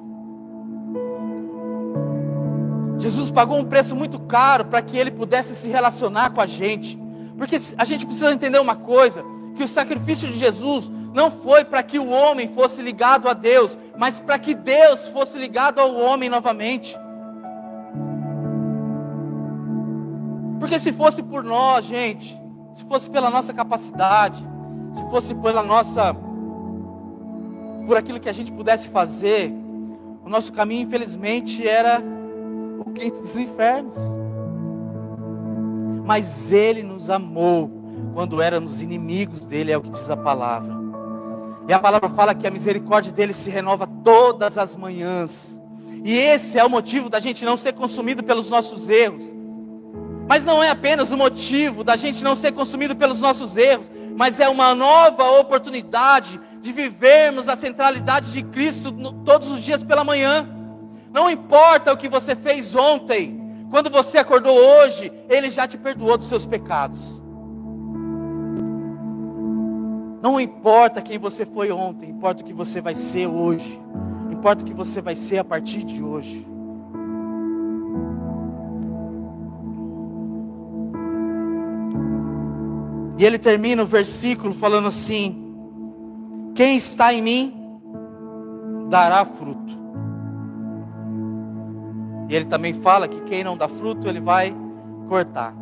Jesus 3.00 3.32
pagou 3.32 3.60
um 3.60 3.66
preço 3.66 3.96
muito 3.96 4.20
caro 4.20 4.66
para 4.66 4.82
que 4.82 4.98
ele 4.98 5.12
pudesse 5.12 5.56
se 5.56 5.68
relacionar 5.68 6.32
com 6.32 6.42
a 6.42 6.48
gente. 6.48 6.98
Porque 7.38 7.58
a 7.78 7.86
gente 7.86 8.06
precisa 8.06 8.34
entender 8.34 8.60
uma 8.60 8.76
coisa: 8.76 9.24
que 9.56 9.64
o 9.64 9.68
sacrifício 9.68 10.28
de 10.28 10.38
Jesus 10.38 10.92
não 11.14 11.32
foi 11.32 11.64
para 11.66 11.84
que 11.84 12.00
o 12.00 12.10
homem 12.10 12.48
fosse 12.48 12.82
ligado 12.82 13.28
a 13.28 13.34
Deus, 13.34 13.78
mas 13.98 14.20
para 14.20 14.38
que 14.38 14.54
Deus 14.54 15.10
fosse 15.10 15.38
ligado 15.38 15.80
ao 15.80 15.96
homem 15.96 16.30
novamente. 16.30 16.98
Porque 20.60 20.80
se 20.80 20.92
fosse 20.92 21.22
por 21.22 21.44
nós, 21.44 21.86
gente, 21.86 22.40
se 22.74 22.84
fosse 22.84 23.10
pela 23.10 23.30
nossa 23.30 23.54
capacidade, 23.54 24.44
se 24.92 25.04
fosse 25.10 25.36
pela 25.36 25.64
nossa 25.64 26.16
por 27.86 27.96
aquilo 27.96 28.20
que 28.20 28.28
a 28.28 28.34
gente 28.34 28.52
pudesse 28.52 28.90
fazer, 28.90 29.54
o 30.26 30.30
nosso 30.30 30.52
caminho 30.52 30.82
infelizmente 30.82 31.66
era 31.66 32.04
quente 32.98 33.20
dos 33.20 33.38
infernos. 33.38 33.96
Mas 36.06 36.52
Ele 36.52 36.84
nos 36.84 37.10
amou 37.10 37.72
quando 38.14 38.42
éramos 38.42 38.82
inimigos 38.82 39.46
dele, 39.46 39.72
é 39.72 39.78
o 39.78 39.82
que 39.82 39.92
diz 39.92 40.10
a 40.10 40.18
palavra. 40.18 40.76
E 41.68 41.74
a 41.74 41.80
palavra 41.80 42.10
fala 42.10 42.34
que 42.34 42.48
a 42.48 42.52
misericórdia 42.52 43.12
dele 43.12 43.34
se 43.34 43.50
renova 43.50 43.86
todas 43.86 44.58
as 44.58 44.76
manhãs. 44.76 45.62
E 46.04 46.18
esse 46.18 46.58
é 46.58 46.64
o 46.64 46.70
motivo 46.70 47.10
da 47.10 47.20
gente 47.20 47.44
não 47.44 47.58
ser 47.58 47.74
consumido 47.74 48.24
pelos 48.24 48.50
nossos 48.50 48.90
erros. 48.90 49.22
Mas 50.28 50.44
não 50.46 50.64
é 50.64 50.70
apenas 50.70 51.12
o 51.12 51.18
motivo 51.18 51.84
da 51.84 51.96
gente 51.96 52.24
não 52.24 52.36
ser 52.36 52.54
consumido 52.54 52.96
pelos 52.96 53.22
nossos 53.22 53.56
erros, 53.56 53.86
mas 54.16 54.40
é 54.40 54.50
uma 54.50 54.74
nova 54.74 55.24
oportunidade 55.40 56.40
de 56.60 56.72
vivermos 56.72 57.48
a 57.48 57.56
centralidade 57.56 58.32
de 58.32 58.44
Cristo 58.44 58.92
todos 59.24 59.50
os 59.50 59.62
dias 59.62 59.84
pela 59.84 60.04
manhã. 60.04 60.57
Não 61.12 61.30
importa 61.30 61.94
o 61.94 61.98
que 61.98 62.10
você 62.10 62.36
fez 62.36 62.76
ontem, 62.76 63.66
quando 63.70 63.90
você 63.90 64.18
acordou 64.18 64.58
hoje, 64.58 65.12
Ele 65.30 65.50
já 65.50 65.68
te 65.68 65.78
perdoou 65.78 66.18
dos 66.18 66.28
seus 66.28 66.46
pecados. 66.46 67.22
Não 70.22 70.40
importa 70.40 71.02
quem 71.02 71.18
você 71.18 71.46
foi 71.46 71.72
ontem, 71.72 72.10
importa 72.10 72.42
o 72.42 72.46
que 72.46 72.54
você 72.54 72.82
vai 72.82 72.96
ser 72.96 73.28
hoje. 73.28 73.80
Importa 74.32 74.64
o 74.64 74.66
que 74.66 74.74
você 74.74 75.02
vai 75.02 75.16
ser 75.16 75.38
a 75.38 75.44
partir 75.44 75.84
de 75.84 76.04
hoje. 76.04 76.46
E 83.18 83.26
ele 83.26 83.38
termina 83.38 83.82
o 83.82 83.86
versículo 83.86 84.54
falando 84.54 84.88
assim: 84.88 85.56
Quem 86.54 86.78
está 86.78 87.14
em 87.14 87.22
mim 87.22 87.80
dará 88.90 89.26
fruto. 89.26 89.77
E 92.30 92.36
ele 92.36 92.46
também 92.46 92.74
fala 92.74 93.08
que 93.08 93.22
quem 93.22 93.44
não 93.44 93.56
dá 93.56 93.68
fruto, 93.68 94.08
ele 94.08 94.20
vai 94.20 94.56
cortar. 95.08 95.54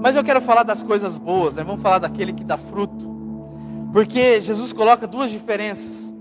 Mas 0.00 0.16
eu 0.16 0.24
quero 0.24 0.40
falar 0.40 0.62
das 0.62 0.82
coisas 0.82 1.18
boas, 1.18 1.54
né? 1.54 1.64
Vamos 1.64 1.82
falar 1.82 1.98
daquele 1.98 2.32
que 2.32 2.44
dá 2.44 2.56
fruto. 2.56 3.06
Porque 3.92 4.40
Jesus 4.40 4.72
coloca 4.72 5.06
duas 5.06 5.30
diferenças. 5.30 6.12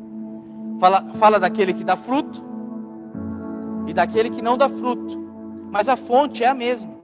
Fala, 0.79 1.05
fala 1.15 1.39
daquele 1.39 1.73
que 1.73 1.83
dá 1.83 1.95
fruto 1.95 2.43
e 3.88 3.93
daquele 3.93 4.29
que 4.29 4.41
não 4.41 4.57
dá 4.57 4.67
fruto. 4.67 5.25
Mas 5.71 5.88
a 5.88 5.95
fonte 5.95 6.43
é 6.43 6.47
a 6.47 6.53
mesma. 6.53 6.97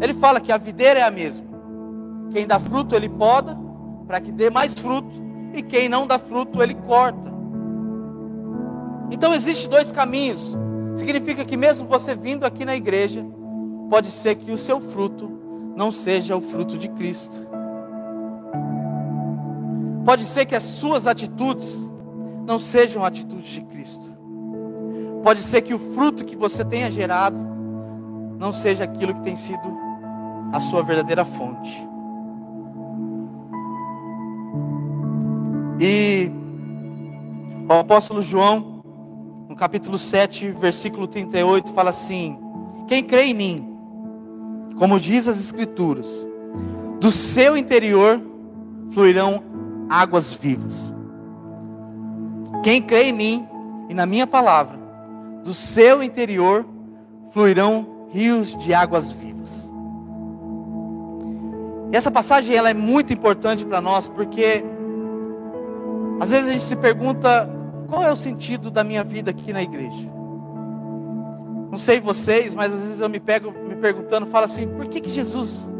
Ele 0.00 0.14
fala 0.14 0.40
que 0.40 0.52
a 0.52 0.58
videira 0.58 1.00
é 1.00 1.02
a 1.02 1.10
mesma. 1.10 1.46
Quem 2.30 2.46
dá 2.46 2.60
fruto, 2.60 2.94
ele 2.94 3.08
poda 3.08 3.58
para 4.06 4.20
que 4.20 4.30
dê 4.30 4.50
mais 4.50 4.74
fruto. 4.74 5.24
E 5.54 5.62
quem 5.62 5.88
não 5.88 6.06
dá 6.06 6.18
fruto, 6.18 6.62
ele 6.62 6.74
corta. 6.74 7.34
Então 9.10 9.32
existe 9.32 9.68
dois 9.68 9.90
caminhos 9.90 10.56
Significa 10.96 11.44
que 11.44 11.56
mesmo 11.56 11.86
você 11.86 12.16
vindo 12.16 12.44
aqui 12.44 12.64
na 12.64 12.74
igreja, 12.74 13.24
pode 13.90 14.08
ser 14.10 14.34
que 14.34 14.50
o 14.50 14.56
seu 14.56 14.80
fruto 14.80 15.30
não 15.76 15.92
seja 15.92 16.34
o 16.34 16.40
fruto 16.40 16.78
de 16.78 16.88
Cristo. 16.88 17.36
Pode 20.04 20.24
ser 20.24 20.46
que 20.46 20.54
as 20.54 20.62
suas 20.62 21.06
atitudes 21.06 21.92
não 22.46 22.58
sejam 22.58 23.04
atitudes 23.04 23.48
de 23.48 23.60
Cristo. 23.62 24.10
Pode 25.22 25.42
ser 25.42 25.60
que 25.62 25.74
o 25.74 25.78
fruto 25.78 26.24
que 26.24 26.36
você 26.36 26.64
tenha 26.64 26.90
gerado 26.90 27.40
não 28.38 28.52
seja 28.52 28.84
aquilo 28.84 29.12
que 29.14 29.22
tem 29.22 29.36
sido 29.36 29.76
a 30.52 30.60
sua 30.60 30.82
verdadeira 30.82 31.24
fonte. 31.24 31.86
E 35.78 36.30
o 37.68 37.72
apóstolo 37.74 38.22
João 38.22 38.75
no 39.56 39.60
capítulo 39.60 39.96
7, 39.96 40.50
versículo 40.50 41.06
38, 41.06 41.72
fala 41.72 41.88
assim: 41.88 42.38
Quem 42.86 43.02
crê 43.02 43.22
em 43.22 43.34
mim, 43.34 43.78
como 44.78 45.00
diz 45.00 45.26
as 45.26 45.40
Escrituras, 45.40 46.28
do 47.00 47.10
seu 47.10 47.56
interior 47.56 48.20
fluirão 48.92 49.42
águas 49.88 50.34
vivas. 50.34 50.94
Quem 52.62 52.82
crê 52.82 53.04
em 53.04 53.12
mim 53.14 53.48
e 53.88 53.94
na 53.94 54.04
minha 54.04 54.26
palavra, 54.26 54.78
do 55.42 55.54
seu 55.54 56.02
interior 56.02 56.66
fluirão 57.32 57.86
rios 58.10 58.54
de 58.58 58.74
águas 58.74 59.10
vivas. 59.10 59.72
E 61.90 61.96
essa 61.96 62.10
passagem 62.10 62.54
ela 62.54 62.68
é 62.68 62.74
muito 62.74 63.10
importante 63.10 63.64
para 63.64 63.80
nós 63.80 64.06
porque 64.06 64.62
às 66.20 66.30
vezes 66.30 66.50
a 66.50 66.52
gente 66.52 66.64
se 66.64 66.76
pergunta 66.76 67.55
qual 67.86 68.02
é 68.02 68.10
o 68.10 68.16
sentido 68.16 68.70
da 68.70 68.84
minha 68.84 69.04
vida 69.04 69.30
aqui 69.30 69.52
na 69.52 69.62
igreja. 69.62 70.10
Não 71.70 71.78
sei 71.78 72.00
vocês, 72.00 72.54
mas 72.54 72.72
às 72.72 72.84
vezes 72.84 73.00
eu 73.00 73.08
me 73.08 73.20
pego 73.20 73.52
me 73.52 73.76
perguntando, 73.76 74.26
falo 74.26 74.44
assim, 74.44 74.66
por 74.66 74.86
que, 74.86 75.00
que 75.00 75.10
Jesus 75.10 75.70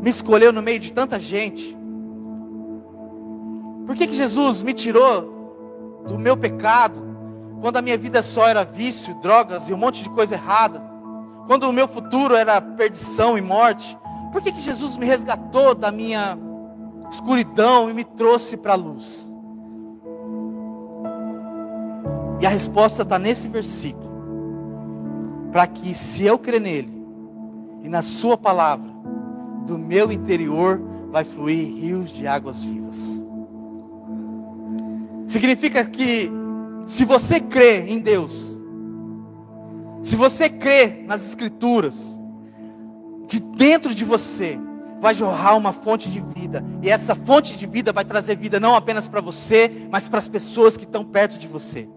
me 0.00 0.10
escolheu 0.10 0.52
no 0.52 0.62
meio 0.62 0.78
de 0.78 0.92
tanta 0.92 1.18
gente? 1.18 1.76
Por 3.86 3.96
que, 3.96 4.06
que 4.06 4.14
Jesus 4.14 4.62
me 4.62 4.72
tirou 4.72 6.02
do 6.06 6.18
meu 6.18 6.36
pecado, 6.36 7.02
quando 7.60 7.76
a 7.78 7.82
minha 7.82 7.98
vida 7.98 8.22
só 8.22 8.46
era 8.46 8.64
vício, 8.64 9.14
drogas 9.20 9.68
e 9.68 9.72
um 9.72 9.76
monte 9.76 10.02
de 10.02 10.10
coisa 10.10 10.34
errada? 10.34 10.80
Quando 11.46 11.64
o 11.64 11.72
meu 11.72 11.88
futuro 11.88 12.34
era 12.36 12.60
perdição 12.60 13.36
e 13.36 13.40
morte? 13.40 13.98
Por 14.30 14.42
que, 14.42 14.52
que 14.52 14.60
Jesus 14.60 14.96
me 14.96 15.06
resgatou 15.06 15.74
da 15.74 15.90
minha 15.90 16.38
escuridão 17.10 17.90
e 17.90 17.94
me 17.94 18.04
trouxe 18.04 18.56
para 18.56 18.74
a 18.74 18.76
luz? 18.76 19.27
E 22.40 22.46
a 22.46 22.48
resposta 22.48 23.02
está 23.02 23.18
nesse 23.18 23.48
versículo. 23.48 24.08
Para 25.50 25.66
que, 25.66 25.94
se 25.94 26.24
eu 26.24 26.38
crer 26.38 26.60
nele 26.60 26.92
e 27.82 27.88
na 27.88 28.02
Sua 28.02 28.36
palavra, 28.36 28.88
do 29.66 29.78
meu 29.78 30.10
interior 30.12 30.80
vai 31.10 31.24
fluir 31.24 31.74
rios 31.74 32.10
de 32.10 32.26
águas 32.26 32.62
vivas. 32.62 33.22
Significa 35.26 35.84
que, 35.84 36.30
se 36.86 37.04
você 37.04 37.40
crê 37.40 37.80
em 37.88 37.98
Deus, 37.98 38.58
se 40.02 40.16
você 40.16 40.48
crê 40.48 41.04
nas 41.06 41.26
Escrituras, 41.26 42.18
de 43.26 43.40
dentro 43.40 43.94
de 43.94 44.04
você 44.04 44.58
vai 45.00 45.14
jorrar 45.14 45.56
uma 45.56 45.72
fonte 45.72 46.10
de 46.10 46.20
vida. 46.34 46.64
E 46.82 46.90
essa 46.90 47.14
fonte 47.14 47.56
de 47.56 47.66
vida 47.66 47.92
vai 47.92 48.04
trazer 48.04 48.36
vida 48.36 48.58
não 48.58 48.74
apenas 48.74 49.06
para 49.06 49.20
você, 49.20 49.70
mas 49.90 50.08
para 50.08 50.18
as 50.18 50.28
pessoas 50.28 50.76
que 50.76 50.84
estão 50.84 51.04
perto 51.04 51.38
de 51.38 51.46
você. 51.46 51.88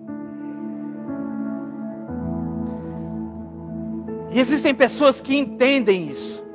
E 4.31 4.39
existem 4.39 4.73
pessoas 4.73 5.19
que 5.19 5.37
entendem 5.37 6.07
isso. 6.09 6.45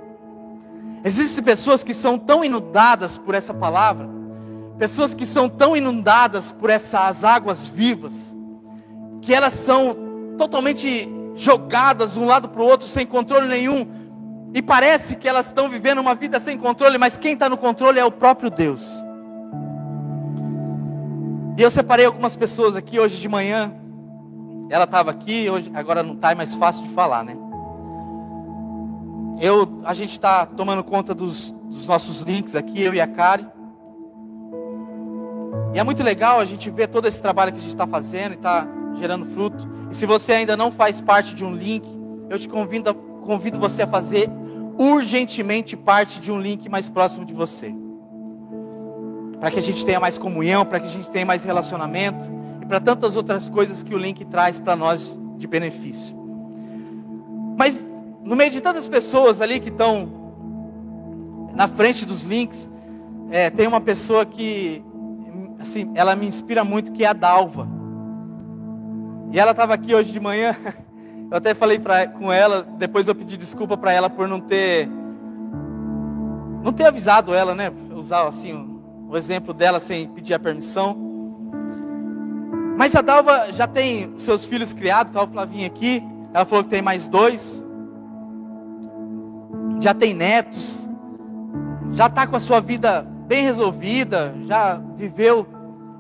Existem 1.05 1.45
pessoas 1.45 1.85
que 1.85 1.95
são 1.95 2.19
tão 2.19 2.45
inundadas 2.45 3.17
por 3.19 3.35
essa 3.35 3.55
palavra, 3.55 4.09
pessoas 4.79 5.15
que 5.15 5.25
são 5.25 5.49
tão 5.49 5.77
inundadas 5.77 6.51
por 6.51 6.71
essas 6.71 7.23
águas 7.23 7.69
vivas, 7.69 8.35
que 9.21 9.33
elas 9.33 9.53
são 9.53 9.97
totalmente 10.37 11.09
jogadas 11.35 12.17
um 12.17 12.27
lado 12.27 12.49
para 12.49 12.63
o 12.63 12.67
outro 12.67 12.89
sem 12.89 13.07
controle 13.07 13.47
nenhum, 13.47 13.87
e 14.55 14.63
parece 14.63 15.17
que 15.17 15.29
elas 15.29 15.47
estão 15.47 15.69
vivendo 15.69 15.99
uma 15.99 16.15
vida 16.15 16.41
sem 16.41 16.59
controle, 16.59 16.97
mas 16.99 17.17
quem 17.19 17.35
está 17.35 17.49
no 17.49 17.59
controle 17.59 17.99
é 17.99 18.05
o 18.05 18.11
próprio 18.11 18.51
Deus. 18.51 19.05
E 21.59 21.63
eu 21.63 21.71
separei 21.71 22.05
algumas 22.05 22.37
pessoas 22.37 22.75
aqui 22.75 22.99
hoje 22.99 23.17
de 23.17 23.29
manhã. 23.29 23.73
Ela 24.69 24.85
estava 24.85 25.11
aqui, 25.11 25.49
hoje, 25.49 25.71
agora 25.75 26.03
não 26.03 26.15
está, 26.15 26.33
é 26.33 26.35
mais 26.35 26.55
fácil 26.55 26.83
de 26.83 26.93
falar, 26.93 27.25
né? 27.25 27.37
Eu, 29.39 29.81
a 29.85 29.93
gente 29.93 30.13
está 30.13 30.47
tomando 30.47 30.83
conta 30.83 31.15
dos, 31.15 31.53
dos, 31.53 31.87
nossos 31.87 32.23
links 32.23 32.57
aqui, 32.57 32.83
eu 32.83 32.95
e 32.95 33.01
a 33.01 33.07
Kari. 33.07 33.47
E 35.75 35.79
é 35.79 35.83
muito 35.83 36.03
legal 36.03 36.41
a 36.41 36.45
gente 36.47 36.71
ver 36.71 36.89
todo 36.89 37.07
esse 37.07 37.21
trabalho 37.21 37.53
que 37.53 37.59
a 37.59 37.61
gente 37.61 37.71
está 37.71 37.87
fazendo 37.87 38.33
e 38.33 38.37
está 38.37 38.67
gerando 38.95 39.27
fruto. 39.27 39.69
E 39.91 39.95
se 39.95 40.07
você 40.07 40.33
ainda 40.33 40.57
não 40.57 40.73
faz 40.73 41.01
parte 41.03 41.35
de 41.35 41.45
um 41.45 41.55
link, 41.55 41.87
eu 42.31 42.39
te 42.39 42.49
convido, 42.49 42.95
convido 42.95 43.59
você 43.59 43.83
a 43.83 43.87
fazer 43.87 44.31
urgentemente 44.79 45.77
parte 45.77 46.19
de 46.19 46.33
um 46.33 46.41
link 46.41 46.69
mais 46.69 46.89
próximo 46.89 47.25
de 47.27 47.35
você. 47.35 47.75
Para 49.39 49.51
que 49.51 49.59
a 49.59 49.63
gente 49.63 49.85
tenha 49.85 50.01
mais 50.01 50.17
comunhão, 50.17 50.65
para 50.65 50.81
que 50.81 50.87
a 50.87 50.91
gente 50.91 51.11
tenha 51.11 51.27
mais 51.27 51.45
relacionamento 51.45 52.25
e 52.63 52.67
para 52.67 52.81
tantas 52.81 53.17
outras 53.17 53.51
coisas 53.51 53.83
que 53.83 53.95
o 53.95 53.99
link 53.99 54.25
traz 54.25 54.59
para 54.59 54.75
nós 54.75 55.19
de 55.37 55.47
benefício. 55.47 56.17
Mas 57.59 57.85
no 58.27 58.35
meio 58.35 58.51
de 58.51 58.61
tantas 58.61 58.89
pessoas 58.89 59.41
ali 59.41 59.61
que 59.61 59.69
estão 59.69 60.09
na 61.55 61.69
frente 61.69 62.05
dos 62.05 62.25
links, 62.25 62.69
é, 63.31 63.49
tem 63.51 63.69
uma 63.69 63.81
pessoa 63.81 64.27
que, 64.27 64.85
assim, 65.61 65.93
ela 65.95 66.17
me 66.17 66.27
inspira 66.27 66.65
muito, 66.65 66.91
que 66.91 67.05
é 67.05 67.07
a 67.07 67.13
Dalva. 67.13 67.69
E 69.33 69.39
ela 69.39 69.53
estava 69.53 69.75
aqui 69.75 69.95
hoje 69.95 70.11
de 70.11 70.19
manhã. 70.19 70.57
Eu 71.31 71.37
até 71.39 71.55
falei 71.55 71.79
pra, 71.79 72.07
com 72.07 72.33
ela, 72.33 72.63
depois 72.79 73.09
eu 73.09 73.15
pedi 73.15 73.37
desculpa 73.37 73.77
para 73.77 73.93
ela 73.93 74.09
por 74.09 74.29
não 74.29 74.39
ter, 74.39 74.89
não 76.63 76.73
ter 76.73 76.87
avisado 76.87 77.35
ela, 77.35 77.53
né? 77.53 77.69
Usar 77.97 78.29
assim 78.29 78.53
o, 78.53 79.11
o 79.11 79.17
exemplo 79.17 79.53
dela 79.53 79.81
sem 79.81 80.07
pedir 80.07 80.35
a 80.35 80.39
permissão. 80.39 80.97
Mas 82.79 82.95
a 82.95 83.03
Dalva 83.03 83.51
já 83.51 83.67
tem 83.67 84.15
seus 84.19 84.45
filhos 84.45 84.73
criados, 84.73 85.13
tá 85.13 85.21
o 85.21 85.27
Flavinho 85.27 85.67
aqui. 85.67 86.01
Ela 86.33 86.45
falou 86.45 86.63
que 86.63 86.71
tem 86.71 86.81
mais 86.81 87.09
dois 87.09 87.61
já 89.81 89.95
tem 89.95 90.15
netos, 90.15 90.89
já 91.93 92.07
está 92.07 92.27
com 92.27 92.37
a 92.37 92.41
sua 92.41 92.61
vida 92.61 93.03
bem 93.27 93.45
resolvida, 93.45 94.35
já 94.45 94.81
viveu 94.97 95.47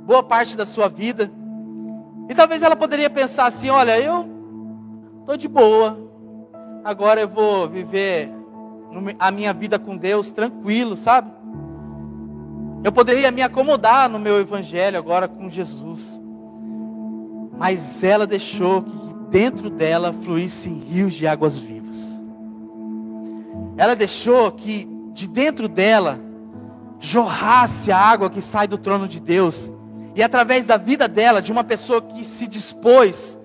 boa 0.05 0.23
parte 0.23 0.57
da 0.57 0.65
sua 0.65 0.89
vida. 0.89 1.31
E 2.29 2.35
talvez 2.35 2.62
ela 2.62 2.77
poderia 2.77 3.11
pensar 3.11 3.47
assim: 3.47 3.71
olha, 3.71 3.99
eu 4.01 4.27
estou 5.21 5.37
de 5.37 5.49
boa, 5.49 5.99
agora 6.85 7.21
eu 7.21 7.29
vou 7.29 7.69
viver 7.69 8.31
a 9.19 9.31
minha 9.31 9.53
vida 9.53 9.79
com 9.79 9.97
Deus 9.97 10.33
tranquilo, 10.33 10.97
sabe? 10.97 11.31
Eu 12.85 12.93
poderia 12.93 13.31
me 13.31 13.43
acomodar 13.43 14.09
no 14.09 14.19
meu 14.19 14.39
evangelho 14.39 14.97
agora 14.97 15.27
com 15.27 15.51
Jesus. 15.51 16.21
Mas 17.59 18.05
ela 18.05 18.27
deixou 18.27 18.83
que 18.83 19.15
dentro 19.31 19.69
dela 19.69 20.12
fluíssem 20.12 20.79
rios 20.79 21.15
de 21.15 21.27
águas 21.27 21.59
vivas. 21.59 21.76
Ela 23.77 23.95
deixou 23.95 24.51
que 24.53 24.89
de 25.12 25.27
dentro 25.27 25.69
dela 25.69 26.19
jorrasse 26.99 27.93
a 27.93 27.99
água 27.99 28.31
que 28.31 28.41
sai 28.41 28.67
do 28.67 28.79
trono 28.79 29.07
de 29.07 29.21
Deus. 29.21 29.71
E 30.15 30.23
através 30.23 30.65
da 30.65 30.77
vida 30.77 31.07
dela, 31.07 31.43
de 31.43 31.53
uma 31.53 31.62
pessoa 31.62 32.01
que 32.01 32.25
se 32.25 32.47
dispôs, 32.47 33.39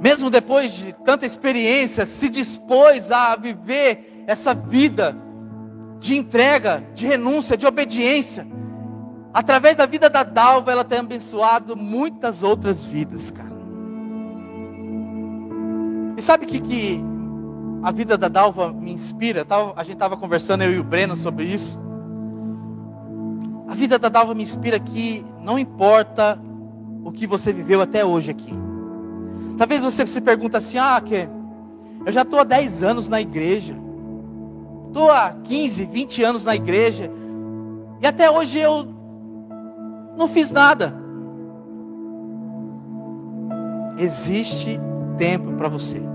mesmo 0.00 0.28
depois 0.28 0.72
de 0.72 0.92
tanta 0.92 1.24
experiência, 1.24 2.04
se 2.04 2.28
dispôs 2.28 3.12
a 3.12 3.36
viver 3.36 4.24
essa 4.26 4.54
vida 4.54 5.16
de 6.00 6.16
entrega, 6.16 6.84
de 6.94 7.06
renúncia, 7.06 7.56
de 7.56 7.66
obediência. 7.66 8.46
Através 9.32 9.76
da 9.76 9.86
vida 9.86 10.10
da 10.10 10.22
Dalva, 10.22 10.72
ela 10.72 10.84
tem 10.84 10.98
abençoado 10.98 11.76
muitas 11.76 12.42
outras 12.42 12.82
vidas, 12.84 13.30
cara. 13.30 13.54
E 16.16 16.22
sabe 16.22 16.44
o 16.44 16.48
que, 16.48 16.60
que 16.60 17.13
a 17.84 17.90
vida 17.90 18.16
da 18.16 18.28
Dalva 18.28 18.72
me 18.72 18.90
inspira. 18.90 19.46
A 19.76 19.84
gente 19.84 19.92
estava 19.92 20.16
conversando, 20.16 20.64
eu 20.64 20.72
e 20.72 20.78
o 20.78 20.82
Breno, 20.82 21.14
sobre 21.14 21.44
isso. 21.44 21.78
A 23.68 23.74
vida 23.74 23.98
da 23.98 24.08
Dalva 24.08 24.34
me 24.34 24.42
inspira 24.42 24.80
que 24.80 25.22
não 25.42 25.58
importa 25.58 26.40
o 27.04 27.12
que 27.12 27.26
você 27.26 27.52
viveu 27.52 27.82
até 27.82 28.02
hoje 28.02 28.30
aqui. 28.30 28.54
Talvez 29.58 29.84
você 29.84 30.06
se 30.06 30.18
pergunte 30.22 30.56
assim: 30.56 30.78
ah, 30.78 30.98
que 30.98 31.28
eu 32.06 32.10
já 32.10 32.22
estou 32.22 32.40
há 32.40 32.44
10 32.44 32.82
anos 32.82 33.06
na 33.06 33.20
igreja. 33.20 33.76
Estou 34.86 35.10
há 35.10 35.32
15, 35.44 35.84
20 35.84 36.22
anos 36.24 36.44
na 36.46 36.56
igreja. 36.56 37.10
E 38.00 38.06
até 38.06 38.30
hoje 38.30 38.60
eu 38.60 38.88
não 40.16 40.26
fiz 40.26 40.50
nada. 40.50 40.94
Existe 43.98 44.80
tempo 45.18 45.52
para 45.52 45.68
você. 45.68 46.13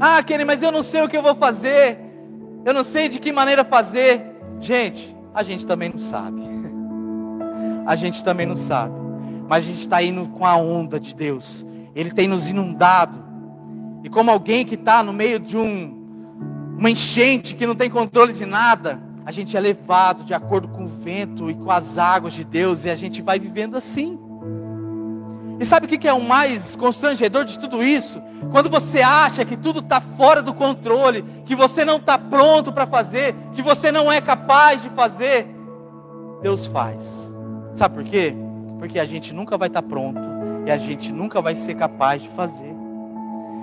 Ah, 0.00 0.22
Kenny, 0.22 0.44
mas 0.44 0.62
eu 0.62 0.72
não 0.72 0.82
sei 0.82 1.02
o 1.02 1.08
que 1.08 1.16
eu 1.16 1.22
vou 1.22 1.34
fazer. 1.34 1.98
Eu 2.64 2.72
não 2.72 2.82
sei 2.82 3.08
de 3.08 3.18
que 3.18 3.32
maneira 3.32 3.64
fazer. 3.64 4.24
Gente, 4.60 5.14
a 5.34 5.42
gente 5.42 5.66
também 5.66 5.88
não 5.88 5.98
sabe. 5.98 6.42
A 7.86 7.96
gente 7.96 8.24
também 8.24 8.46
não 8.46 8.56
sabe. 8.56 8.94
Mas 9.46 9.64
a 9.64 9.66
gente 9.66 9.80
está 9.80 10.02
indo 10.02 10.26
com 10.30 10.46
a 10.46 10.56
onda 10.56 10.98
de 10.98 11.14
Deus. 11.14 11.66
Ele 11.94 12.10
tem 12.10 12.26
nos 12.26 12.48
inundado. 12.48 13.22
E 14.02 14.08
como 14.08 14.30
alguém 14.30 14.64
que 14.64 14.74
está 14.74 15.02
no 15.02 15.12
meio 15.12 15.38
de 15.38 15.54
um, 15.54 15.94
uma 16.78 16.90
enchente 16.90 17.54
que 17.54 17.66
não 17.66 17.74
tem 17.74 17.90
controle 17.90 18.32
de 18.32 18.46
nada, 18.46 19.02
a 19.26 19.30
gente 19.30 19.54
é 19.54 19.60
levado 19.60 20.24
de 20.24 20.32
acordo 20.32 20.68
com 20.68 20.86
o 20.86 20.88
vento 20.88 21.50
e 21.50 21.54
com 21.54 21.70
as 21.70 21.98
águas 21.98 22.32
de 22.32 22.42
Deus. 22.42 22.86
E 22.86 22.90
a 22.90 22.96
gente 22.96 23.20
vai 23.20 23.38
vivendo 23.38 23.76
assim. 23.76 24.18
E 25.58 25.64
sabe 25.64 25.86
o 25.86 25.88
que 25.88 26.08
é 26.08 26.12
o 26.12 26.20
mais 26.20 26.74
constrangedor 26.76 27.44
de 27.44 27.58
tudo 27.58 27.82
isso? 27.82 28.20
Quando 28.50 28.68
você 28.68 29.00
acha 29.00 29.44
que 29.44 29.56
tudo 29.56 29.80
está 29.80 30.00
fora 30.00 30.42
do 30.42 30.52
controle, 30.52 31.24
que 31.44 31.54
você 31.54 31.84
não 31.84 31.96
está 31.96 32.18
pronto 32.18 32.72
para 32.72 32.86
fazer, 32.86 33.34
que 33.52 33.62
você 33.62 33.92
não 33.92 34.10
é 34.10 34.20
capaz 34.20 34.82
de 34.82 34.90
fazer, 34.90 35.46
Deus 36.42 36.66
faz. 36.66 37.32
Sabe 37.74 37.94
por 37.94 38.04
quê? 38.04 38.34
Porque 38.78 38.98
a 38.98 39.04
gente 39.04 39.32
nunca 39.32 39.56
vai 39.56 39.68
estar 39.68 39.82
tá 39.82 39.88
pronto 39.88 40.28
e 40.66 40.70
a 40.70 40.76
gente 40.76 41.12
nunca 41.12 41.40
vai 41.40 41.54
ser 41.54 41.74
capaz 41.74 42.22
de 42.22 42.28
fazer. 42.30 42.74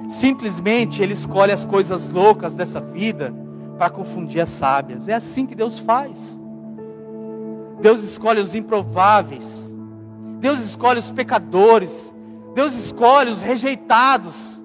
Simplesmente 0.09 1.01
Ele 1.01 1.13
escolhe 1.13 1.51
as 1.51 1.65
coisas 1.65 2.09
loucas 2.09 2.55
dessa 2.55 2.81
vida 2.81 3.33
para 3.77 3.89
confundir 3.89 4.41
as 4.41 4.49
sábias. 4.49 5.07
É 5.07 5.13
assim 5.13 5.45
que 5.45 5.55
Deus 5.55 5.79
faz. 5.79 6.39
Deus 7.81 8.03
escolhe 8.03 8.39
os 8.39 8.53
improváveis. 8.53 9.70
Deus 10.41 10.59
escolhe 10.59 10.99
os 10.99 11.11
pecadores. 11.11 12.11
Deus 12.55 12.73
escolhe 12.73 13.29
os 13.29 13.43
rejeitados. 13.43 14.61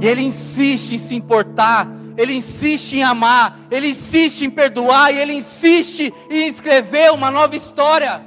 E 0.00 0.06
Ele 0.06 0.22
insiste 0.22 0.96
em 0.96 0.98
se 0.98 1.14
importar. 1.14 1.86
Ele 2.16 2.34
insiste 2.34 2.94
em 2.94 3.04
amar. 3.04 3.56
Ele 3.70 3.90
insiste 3.90 4.42
em 4.44 4.50
perdoar. 4.50 5.14
E 5.14 5.18
Ele 5.18 5.34
insiste 5.34 6.12
em 6.28 6.48
escrever 6.48 7.12
uma 7.12 7.30
nova 7.30 7.54
história. 7.54 8.20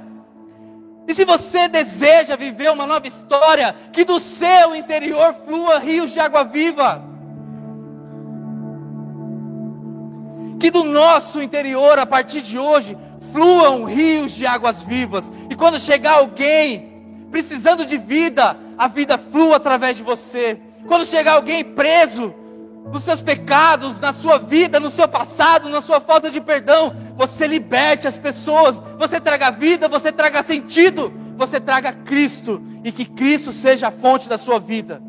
E 1.06 1.14
se 1.14 1.26
você 1.26 1.68
deseja 1.68 2.34
viver 2.34 2.70
uma 2.70 2.86
nova 2.86 3.06
história, 3.06 3.76
que 3.92 4.02
do 4.02 4.18
seu 4.18 4.74
interior 4.74 5.34
flua 5.46 5.78
rios 5.78 6.10
de 6.10 6.20
água 6.20 6.42
viva. 6.42 7.04
Que 10.58 10.70
do 10.70 10.84
nosso 10.84 11.42
interior, 11.42 11.98
a 11.98 12.06
partir 12.06 12.40
de 12.40 12.58
hoje, 12.58 12.96
fluam 13.32 13.84
rios 13.84 14.32
de 14.32 14.46
águas 14.46 14.82
vivas. 14.82 15.30
E 15.50 15.54
quando 15.54 15.80
chegar 15.80 16.18
alguém 16.18 16.88
precisando 17.30 17.84
de 17.84 17.98
vida, 17.98 18.56
a 18.76 18.88
vida 18.88 19.18
flua 19.18 19.56
através 19.56 19.96
de 19.96 20.02
você. 20.02 20.58
Quando 20.86 21.04
chegar 21.04 21.32
alguém 21.32 21.64
preso 21.64 22.34
nos 22.92 23.02
seus 23.02 23.20
pecados, 23.20 24.00
na 24.00 24.12
sua 24.12 24.38
vida, 24.38 24.80
no 24.80 24.88
seu 24.88 25.06
passado, 25.06 25.68
na 25.68 25.80
sua 25.80 26.00
falta 26.00 26.30
de 26.30 26.40
perdão, 26.40 26.94
você 27.16 27.46
liberte 27.46 28.08
as 28.08 28.16
pessoas, 28.16 28.80
você 28.98 29.20
traga 29.20 29.50
vida, 29.50 29.88
você 29.88 30.10
traga 30.10 30.42
sentido, 30.42 31.12
você 31.36 31.60
traga 31.60 31.92
Cristo 31.92 32.62
e 32.82 32.90
que 32.90 33.04
Cristo 33.04 33.52
seja 33.52 33.88
a 33.88 33.90
fonte 33.90 34.28
da 34.28 34.38
sua 34.38 34.58
vida. 34.58 35.02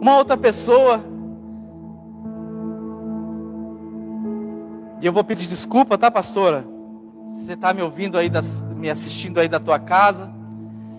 Uma 0.00 0.16
outra 0.16 0.36
pessoa 0.36 1.02
E 5.00 5.06
eu 5.06 5.12
vou 5.12 5.22
pedir 5.22 5.46
desculpa, 5.46 5.96
tá, 5.96 6.10
pastora? 6.10 6.64
Você 7.24 7.52
está 7.52 7.72
me 7.72 7.82
ouvindo 7.82 8.18
aí, 8.18 8.28
das, 8.28 8.62
me 8.74 8.90
assistindo 8.90 9.38
aí 9.38 9.48
da 9.48 9.60
tua 9.60 9.78
casa. 9.78 10.32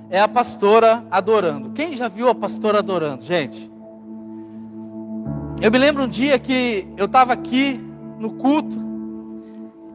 É 0.10 0.20
a 0.20 0.28
pastora 0.28 1.06
adorando. 1.12 1.72
Quem 1.72 1.96
já 1.96 2.08
viu 2.08 2.30
a 2.30 2.36
pastora 2.36 2.80
adorando, 2.80 3.24
gente? 3.24 3.70
Eu 5.62 5.70
me 5.72 5.78
lembro 5.78 6.04
um 6.04 6.08
dia 6.08 6.40
que 6.40 6.88
eu 6.98 7.06
estava 7.06 7.34
aqui 7.34 7.80
no 8.18 8.32
culto. 8.32 8.78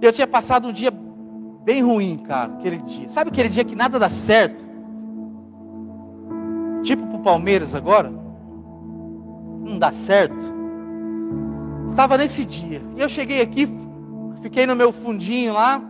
E 0.01 0.05
eu 0.05 0.13
tinha 0.13 0.27
passado 0.27 0.69
um 0.69 0.73
dia 0.73 0.93
bem 1.65 1.83
ruim, 1.83 2.19
cara, 2.19 2.53
aquele 2.53 2.79
dia. 2.79 3.09
Sabe 3.09 3.31
aquele 3.31 3.49
dia 3.49 3.65
que 3.65 3.75
nada 3.75 3.99
dá 3.99 4.09
certo? 4.09 4.63
Tipo 6.83 7.07
pro 7.07 7.19
Palmeiras 7.21 7.75
agora? 7.75 8.13
Não 9.63 9.79
dá 9.79 9.91
certo. 9.91 10.53
Estava 11.91 12.19
nesse 12.19 12.45
dia. 12.45 12.83
E 12.97 13.01
eu 13.01 13.09
cheguei 13.09 13.41
aqui, 13.41 13.67
Fiquei 14.45 14.67
no 14.67 14.77
meu 14.77 14.93
fundinho 14.93 15.55
lá. 15.55 15.81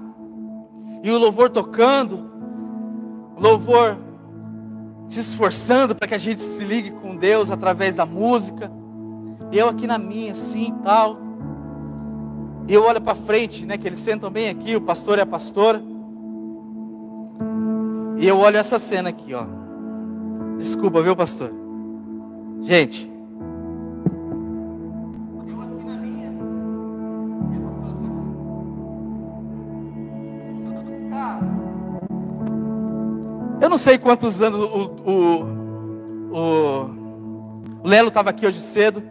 E 1.03 1.11
o 1.11 1.19
louvor 1.19 1.51
tocando. 1.51 2.31
Louvor 3.37 3.99
se 5.09 5.19
esforçando 5.19 5.93
para 5.93 6.07
que 6.07 6.15
a 6.15 6.19
gente 6.19 6.41
se 6.41 6.65
ligue 6.65 6.93
com 6.93 7.17
Deus 7.17 7.51
através 7.51 7.97
da 7.97 8.07
música. 8.07 8.71
E 9.51 9.59
eu 9.59 9.69
aqui 9.69 9.89
na 9.89 9.99
minha, 9.99 10.31
assim 10.31 10.69
e 10.69 10.85
tal. 10.85 11.19
E 12.69 12.73
eu 12.73 12.85
olho 12.85 13.01
para 13.01 13.17
frente, 13.17 13.67
né? 13.67 13.77
Que 13.77 13.89
eles 13.89 13.99
sentam 13.99 14.31
bem 14.31 14.49
aqui, 14.49 14.77
o 14.77 14.81
pastor 14.81 15.19
e 15.19 15.23
a 15.23 15.27
pastora. 15.27 15.83
E 18.17 18.25
eu 18.25 18.39
olho 18.39 18.57
essa 18.57 18.79
cena 18.79 19.09
aqui, 19.09 19.35
ó. 19.35 19.47
Desculpa, 20.59 21.03
viu, 21.03 21.17
pastor? 21.17 21.51
Gente, 22.61 23.11
não 33.75 33.79
sei 33.79 33.99
quantos 33.99 34.41
anos 34.41 34.61
o, 34.61 34.85
o, 35.05 35.43
o, 36.33 36.91
Lelo 37.83 38.07
estava 38.07 38.31
aqui 38.31 38.47
hoje 38.47 38.61
cedo. 38.61 39.03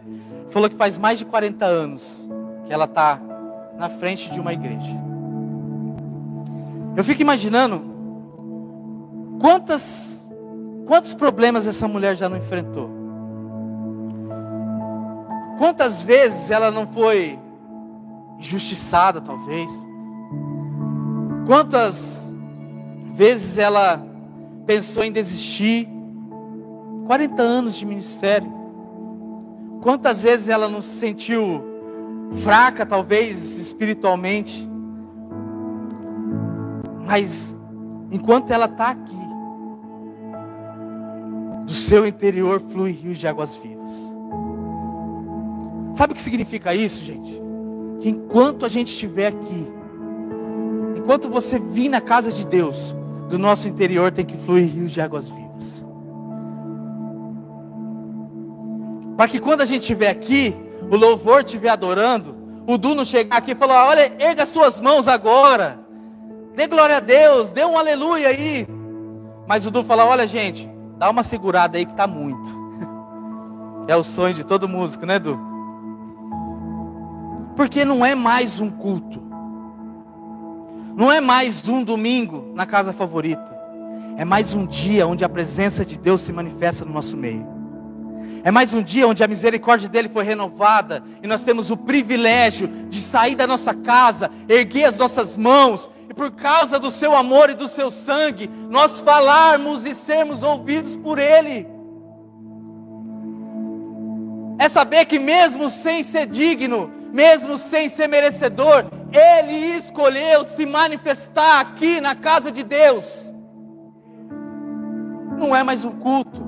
Falou 0.48 0.70
que 0.70 0.76
faz 0.76 0.96
mais 0.96 1.18
de 1.18 1.26
40 1.26 1.66
anos 1.66 2.26
que 2.66 2.72
ela 2.72 2.86
está 2.86 3.20
na 3.76 3.90
frente 3.90 4.30
de 4.30 4.40
uma 4.40 4.54
igreja. 4.54 4.88
Eu 6.96 7.04
fico 7.04 7.20
imaginando 7.20 7.82
quantas, 9.38 10.30
quantos 10.86 11.14
problemas 11.14 11.66
essa 11.66 11.86
mulher 11.86 12.16
já 12.16 12.26
não 12.26 12.38
enfrentou. 12.38 12.88
Quantas 15.58 16.00
vezes 16.00 16.50
ela 16.50 16.70
não 16.70 16.86
foi 16.86 17.38
injustiçada, 18.38 19.20
talvez. 19.20 19.70
Quantas 21.46 22.32
vezes 23.14 23.58
ela 23.58 24.13
pensou 24.66 25.04
em 25.04 25.12
desistir. 25.12 25.88
40 27.06 27.42
anos 27.42 27.74
de 27.74 27.84
ministério. 27.84 28.50
Quantas 29.82 30.22
vezes 30.22 30.48
ela 30.48 30.68
não 30.68 30.80
se 30.80 30.96
sentiu 30.96 31.62
fraca, 32.42 32.86
talvez 32.86 33.58
espiritualmente. 33.58 34.68
Mas 37.06 37.54
enquanto 38.10 38.50
ela 38.50 38.64
está 38.64 38.90
aqui, 38.90 39.24
do 41.66 41.72
seu 41.72 42.06
interior 42.06 42.60
flui 42.60 42.92
rios 42.92 43.18
de 43.18 43.26
águas 43.26 43.54
vivas. 43.54 43.90
Sabe 45.94 46.12
o 46.12 46.16
que 46.16 46.22
significa 46.22 46.74
isso, 46.74 47.04
gente? 47.04 47.40
Que 48.00 48.08
enquanto 48.08 48.66
a 48.66 48.68
gente 48.68 48.88
estiver 48.88 49.28
aqui, 49.28 49.68
enquanto 50.96 51.28
você 51.28 51.58
vir 51.58 51.88
na 51.88 52.00
casa 52.00 52.32
de 52.32 52.46
Deus, 52.46 52.94
do 53.28 53.38
nosso 53.38 53.68
interior 53.68 54.12
tem 54.12 54.24
que 54.24 54.36
fluir 54.36 54.72
rios 54.72 54.92
de 54.92 55.00
águas 55.00 55.28
vivas. 55.28 55.84
Para 59.16 59.28
que 59.28 59.38
quando 59.38 59.60
a 59.60 59.64
gente 59.64 59.82
estiver 59.82 60.10
aqui, 60.10 60.56
o 60.90 60.96
louvor 60.96 61.42
estiver 61.42 61.70
adorando, 61.70 62.36
o 62.66 62.76
Du 62.76 62.94
não 62.94 63.04
chegar 63.04 63.36
aqui 63.36 63.52
e 63.52 63.54
falar: 63.54 63.86
olha, 63.86 64.12
erga 64.18 64.46
suas 64.46 64.80
mãos 64.80 65.06
agora, 65.06 65.78
dê 66.54 66.66
glória 66.66 66.96
a 66.96 67.00
Deus, 67.00 67.52
dê 67.52 67.64
um 67.64 67.78
aleluia 67.78 68.28
aí. 68.28 68.66
Mas 69.46 69.66
o 69.66 69.70
Du 69.70 69.84
fala: 69.84 70.04
olha, 70.04 70.26
gente, 70.26 70.68
dá 70.98 71.10
uma 71.10 71.22
segurada 71.22 71.78
aí 71.78 71.84
que 71.84 71.92
está 71.92 72.06
muito. 72.06 72.64
É 73.86 73.94
o 73.94 74.02
sonho 74.02 74.32
de 74.32 74.44
todo 74.44 74.66
músico, 74.66 75.04
né, 75.04 75.18
Du? 75.18 75.38
Porque 77.54 77.84
não 77.84 78.02
é 78.02 78.14
mais 78.14 78.58
um 78.58 78.70
culto. 78.70 79.22
Não 80.96 81.10
é 81.10 81.20
mais 81.20 81.66
um 81.68 81.82
domingo 81.82 82.52
na 82.54 82.64
casa 82.64 82.92
favorita. 82.92 83.52
É 84.16 84.24
mais 84.24 84.54
um 84.54 84.64
dia 84.64 85.06
onde 85.06 85.24
a 85.24 85.28
presença 85.28 85.84
de 85.84 85.98
Deus 85.98 86.20
se 86.20 86.32
manifesta 86.32 86.84
no 86.84 86.92
nosso 86.92 87.16
meio. 87.16 87.44
É 88.44 88.50
mais 88.50 88.72
um 88.72 88.82
dia 88.82 89.08
onde 89.08 89.24
a 89.24 89.26
misericórdia 89.26 89.88
dele 89.88 90.08
foi 90.08 90.22
renovada 90.22 91.02
e 91.20 91.26
nós 91.26 91.42
temos 91.42 91.70
o 91.70 91.76
privilégio 91.76 92.68
de 92.88 93.00
sair 93.00 93.34
da 93.34 93.46
nossa 93.46 93.74
casa, 93.74 94.30
erguer 94.48 94.84
as 94.84 94.96
nossas 94.96 95.36
mãos 95.36 95.90
e 96.08 96.14
por 96.14 96.30
causa 96.30 96.78
do 96.78 96.90
seu 96.92 97.16
amor 97.16 97.50
e 97.50 97.54
do 97.54 97.66
seu 97.66 97.90
sangue, 97.90 98.48
nós 98.70 99.00
falarmos 99.00 99.84
e 99.84 99.94
sermos 99.94 100.42
ouvidos 100.42 100.96
por 100.96 101.18
ele. 101.18 101.66
É 104.58 104.68
saber 104.68 105.06
que 105.06 105.18
mesmo 105.18 105.68
sem 105.70 106.04
ser 106.04 106.26
digno, 106.26 106.90
mesmo 107.14 107.56
sem 107.56 107.88
ser 107.88 108.08
merecedor, 108.08 108.86
ele 109.12 109.76
escolheu 109.76 110.44
se 110.44 110.66
manifestar 110.66 111.60
aqui 111.60 112.00
na 112.00 112.16
casa 112.16 112.50
de 112.50 112.64
Deus. 112.64 113.32
Não 115.38 115.54
é 115.54 115.62
mais 115.62 115.84
um 115.84 115.92
culto, 115.92 116.44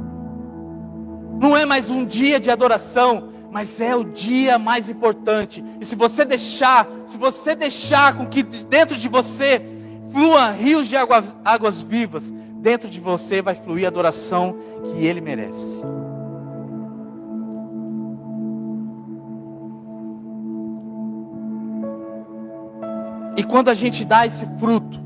não 1.39 1.57
é 1.57 1.65
mais 1.65 1.89
um 1.89 2.05
dia 2.05 2.41
de 2.41 2.51
adoração, 2.51 3.29
mas 3.49 3.81
é 3.81 3.95
o 3.95 4.03
dia 4.03 4.59
mais 4.59 4.89
importante. 4.89 5.65
E 5.81 5.85
se 5.85 5.95
você 5.95 6.25
deixar, 6.25 6.89
se 7.07 7.17
você 7.17 7.55
deixar 7.55 8.17
com 8.17 8.27
que 8.27 8.43
dentro 8.43 8.97
de 8.97 9.07
você 9.07 9.63
flua 10.13 10.51
rios 10.51 10.89
de 10.89 10.97
água, 10.97 11.23
águas 11.45 11.81
vivas, 11.81 12.33
dentro 12.57 12.91
de 12.91 12.99
você 12.99 13.41
vai 13.41 13.55
fluir 13.55 13.85
a 13.85 13.89
adoração 13.89 14.57
que 14.83 15.07
ele 15.07 15.21
merece. 15.21 15.81
E 23.37 23.45
quando 23.45 23.69
a 23.69 23.75
gente 23.75 24.05
dá 24.05 24.27
esse 24.27 24.47
fruto, 24.59 25.01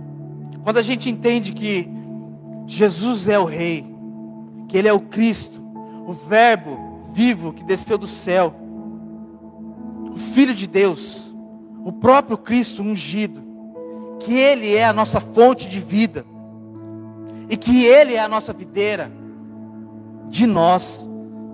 quando 0.63 0.77
a 0.77 0.83
gente 0.83 1.11
entende 1.11 1.53
que 1.53 1.89
Jesus 2.67 3.29
é 3.29 3.39
o 3.39 3.45
Rei, 3.45 3.85
que 4.69 4.79
Ele 4.79 4.89
é 4.89 4.93
o 4.93 5.01
Cristo, 5.01 5.61
o 6.07 6.13
Verbo 6.13 7.09
vivo 7.13 7.53
que 7.53 7.65
desceu 7.65 7.99
do 7.99 8.07
céu, 8.07 8.55
o 10.13 10.17
Filho 10.17 10.55
de 10.55 10.67
Deus, 10.67 11.35
o 11.85 11.93
próprio 11.93 12.39
Cristo 12.39 12.83
ungido, 12.83 13.43
que 14.21 14.35
Ele 14.35 14.75
é 14.75 14.85
a 14.85 14.93
nossa 14.93 15.21
fonte 15.21 15.69
de 15.69 15.81
vida, 15.81 16.25
e 17.49 17.57
que 17.57 17.85
Ele 17.85 18.15
é 18.15 18.21
a 18.21 18.29
nossa 18.29 18.53
videira, 18.53 19.11
de 20.29 20.47
nós 20.47 21.09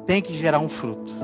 tem 0.06 0.20
que 0.20 0.34
gerar 0.34 0.58
um 0.58 0.68
fruto. 0.68 1.14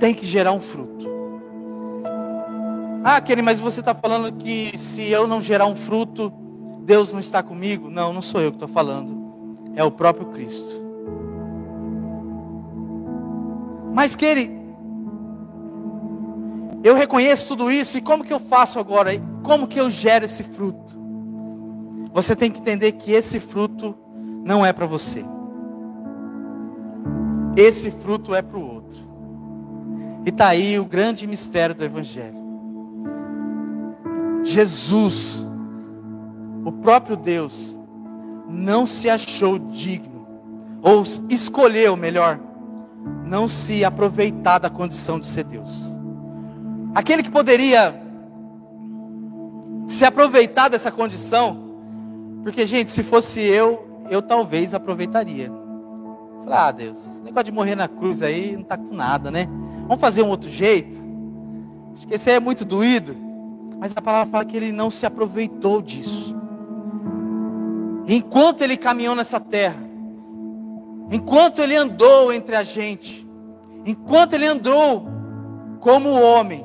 Tem 0.00 0.12
que 0.12 0.26
gerar 0.26 0.50
um 0.50 0.60
fruto. 0.60 1.06
Ah, 3.04 3.20
Kenny, 3.20 3.42
mas 3.42 3.60
você 3.60 3.80
está 3.80 3.94
falando 3.94 4.32
que 4.32 4.76
se 4.76 5.08
eu 5.10 5.26
não 5.26 5.40
gerar 5.40 5.66
um 5.66 5.76
fruto, 5.76 6.32
Deus 6.82 7.12
não 7.12 7.20
está 7.20 7.42
comigo? 7.42 7.88
Não, 7.88 8.12
não 8.12 8.20
sou 8.20 8.40
eu 8.40 8.50
que 8.50 8.56
estou 8.56 8.68
falando. 8.68 9.14
É 9.76 9.84
o 9.84 9.90
próprio 9.90 10.26
Cristo. 10.26 10.80
Mas, 13.94 14.16
Kenny, 14.16 14.60
eu 16.82 16.94
reconheço 16.94 17.48
tudo 17.48 17.70
isso 17.70 17.98
e 17.98 18.00
como 18.00 18.24
que 18.24 18.32
eu 18.32 18.40
faço 18.40 18.78
agora? 18.78 19.10
Como 19.42 19.68
que 19.68 19.78
eu 19.78 19.90
gero 19.90 20.24
esse 20.24 20.42
fruto? 20.42 20.98
Você 22.12 22.34
tem 22.34 22.50
que 22.50 22.58
entender 22.58 22.92
que 22.92 23.12
esse 23.12 23.38
fruto 23.38 23.94
não 24.44 24.64
é 24.64 24.72
para 24.72 24.86
você. 24.86 25.24
Esse 27.56 27.90
fruto 27.90 28.34
é 28.34 28.40
para 28.40 28.58
o 28.58 28.62
outro. 28.62 28.79
E 30.24 30.28
está 30.28 30.48
aí 30.48 30.78
o 30.78 30.84
grande 30.84 31.26
mistério 31.26 31.74
do 31.74 31.84
Evangelho. 31.84 32.38
Jesus, 34.42 35.46
o 36.64 36.72
próprio 36.72 37.16
Deus, 37.16 37.76
não 38.48 38.86
se 38.86 39.08
achou 39.08 39.58
digno, 39.58 40.26
ou 40.82 41.02
escolheu 41.28 41.96
melhor, 41.96 42.40
não 43.24 43.48
se 43.48 43.84
aproveitar 43.84 44.58
da 44.58 44.68
condição 44.68 45.18
de 45.18 45.26
ser 45.26 45.44
Deus. 45.44 45.96
Aquele 46.94 47.22
que 47.22 47.30
poderia 47.30 47.94
se 49.86 50.04
aproveitar 50.04 50.68
dessa 50.68 50.90
condição, 50.90 51.70
porque, 52.42 52.66
gente, 52.66 52.90
se 52.90 53.02
fosse 53.02 53.40
eu, 53.40 54.04
eu 54.10 54.20
talvez 54.20 54.74
aproveitaria. 54.74 55.50
Falar, 56.44 56.68
ah, 56.68 56.72
Deus, 56.72 57.20
negócio 57.24 57.44
de 57.44 57.52
morrer 57.52 57.74
na 57.74 57.86
cruz 57.86 58.22
aí 58.22 58.52
não 58.52 58.62
está 58.62 58.76
com 58.76 58.94
nada, 58.94 59.30
né? 59.30 59.46
Vamos 59.90 60.02
fazer 60.02 60.22
um 60.22 60.28
outro 60.28 60.48
jeito? 60.48 61.02
Acho 61.96 62.06
que 62.06 62.14
esse 62.14 62.30
aí 62.30 62.36
é 62.36 62.40
muito 62.40 62.64
doído. 62.64 63.16
Mas 63.76 63.92
a 63.96 64.00
palavra 64.00 64.30
fala 64.30 64.44
que 64.44 64.56
ele 64.56 64.70
não 64.70 64.88
se 64.88 65.04
aproveitou 65.04 65.82
disso. 65.82 66.32
Enquanto 68.06 68.62
ele 68.62 68.76
caminhou 68.76 69.16
nessa 69.16 69.40
terra, 69.40 69.82
enquanto 71.10 71.60
ele 71.60 71.74
andou 71.74 72.32
entre 72.32 72.54
a 72.54 72.62
gente, 72.62 73.28
enquanto 73.84 74.34
ele 74.34 74.46
andou 74.46 75.08
como 75.80 76.08
homem, 76.10 76.64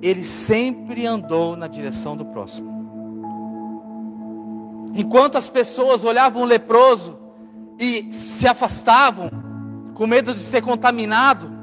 ele 0.00 0.24
sempre 0.24 1.04
andou 1.04 1.58
na 1.58 1.66
direção 1.66 2.16
do 2.16 2.24
próximo. 2.24 2.70
Enquanto 4.94 5.36
as 5.36 5.50
pessoas 5.50 6.04
olhavam 6.04 6.40
o 6.40 6.46
leproso 6.46 7.18
e 7.78 8.10
se 8.10 8.48
afastavam, 8.48 9.30
com 9.92 10.06
medo 10.06 10.32
de 10.32 10.40
ser 10.40 10.62
contaminado, 10.62 11.57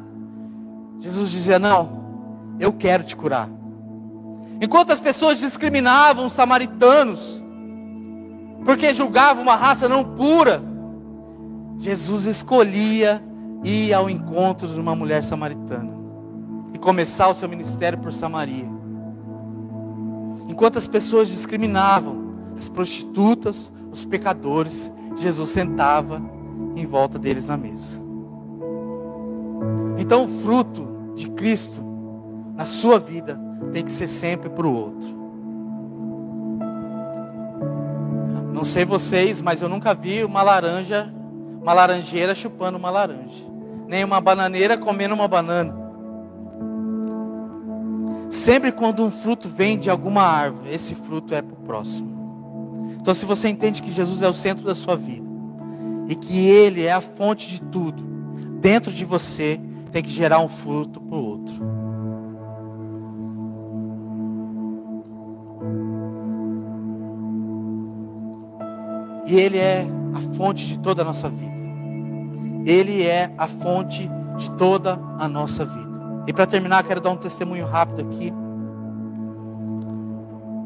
Jesus 0.99 1.29
dizia: 1.29 1.59
Não, 1.59 2.55
eu 2.59 2.73
quero 2.73 3.03
te 3.03 3.15
curar. 3.15 3.49
Enquanto 4.61 4.91
as 4.91 5.01
pessoas 5.01 5.39
discriminavam 5.39 6.25
os 6.25 6.33
samaritanos, 6.33 7.43
porque 8.63 8.93
julgavam 8.93 9.43
uma 9.43 9.55
raça 9.55 9.87
não 9.87 10.03
pura, 10.03 10.61
Jesus 11.77 12.25
escolhia 12.25 13.21
ir 13.63 13.93
ao 13.93 14.09
encontro 14.09 14.67
de 14.67 14.79
uma 14.79 14.95
mulher 14.95 15.23
samaritana 15.23 15.93
e 16.73 16.77
começar 16.77 17.27
o 17.27 17.33
seu 17.33 17.49
ministério 17.49 17.97
por 17.97 18.13
Samaria. 18.13 18.69
Enquanto 20.47 20.77
as 20.77 20.87
pessoas 20.87 21.27
discriminavam, 21.27 22.53
as 22.57 22.69
prostitutas, 22.69 23.71
os 23.91 24.05
pecadores, 24.05 24.91
Jesus 25.17 25.49
sentava 25.49 26.21
em 26.75 26.85
volta 26.85 27.17
deles 27.17 27.47
na 27.47 27.57
mesa. 27.57 28.04
Então, 30.05 30.25
o 30.25 30.27
fruto 30.43 31.13
de 31.15 31.27
Cristo 31.31 31.81
na 32.55 32.63
sua 32.63 32.99
vida 32.99 33.39
tem 33.73 33.83
que 33.83 33.91
ser 33.91 34.07
sempre 34.07 34.51
para 34.51 34.67
o 34.67 34.71
outro. 34.71 35.09
Não 38.53 38.63
sei 38.63 38.85
vocês, 38.85 39.41
mas 39.41 39.63
eu 39.63 39.67
nunca 39.67 39.95
vi 39.95 40.23
uma 40.23 40.43
laranja, 40.43 41.11
uma 41.59 41.73
laranjeira 41.73 42.35
chupando 42.35 42.77
uma 42.77 42.91
laranja, 42.91 43.45
nem 43.87 44.03
uma 44.03 44.21
bananeira 44.21 44.77
comendo 44.77 45.15
uma 45.15 45.27
banana. 45.27 45.75
Sempre 48.29 48.71
quando 48.71 49.03
um 49.03 49.09
fruto 49.09 49.49
vem 49.49 49.75
de 49.75 49.89
alguma 49.89 50.21
árvore, 50.21 50.71
esse 50.71 50.93
fruto 50.93 51.33
é 51.33 51.41
para 51.41 51.53
o 51.53 51.65
próximo. 51.65 52.95
Então, 53.01 53.11
se 53.11 53.25
você 53.25 53.49
entende 53.49 53.81
que 53.81 53.91
Jesus 53.91 54.21
é 54.21 54.27
o 54.27 54.33
centro 54.33 54.63
da 54.63 54.75
sua 54.75 54.95
vida 54.95 55.25
e 56.07 56.13
que 56.13 56.47
Ele 56.47 56.83
é 56.83 56.93
a 56.93 57.01
fonte 57.01 57.49
de 57.49 57.59
tudo, 57.59 58.03
dentro 58.61 58.93
de 58.93 59.03
você 59.03 59.59
tem 59.91 60.03
que 60.03 60.09
gerar 60.09 60.39
um 60.39 60.47
fruto 60.47 60.99
para 60.99 61.15
o 61.15 61.23
outro. 61.23 61.55
E 69.27 69.39
Ele 69.39 69.57
é 69.57 69.87
a 70.13 70.21
fonte 70.35 70.67
de 70.67 70.79
toda 70.79 71.01
a 71.01 71.05
nossa 71.05 71.29
vida. 71.29 71.55
Ele 72.65 73.03
é 73.03 73.33
a 73.37 73.47
fonte 73.47 74.09
de 74.37 74.51
toda 74.51 74.99
a 75.17 75.27
nossa 75.27 75.65
vida. 75.65 75.95
E 76.27 76.33
para 76.33 76.45
terminar, 76.45 76.83
quero 76.83 77.01
dar 77.01 77.11
um 77.11 77.15
testemunho 77.15 77.65
rápido 77.65 78.01
aqui. 78.01 78.33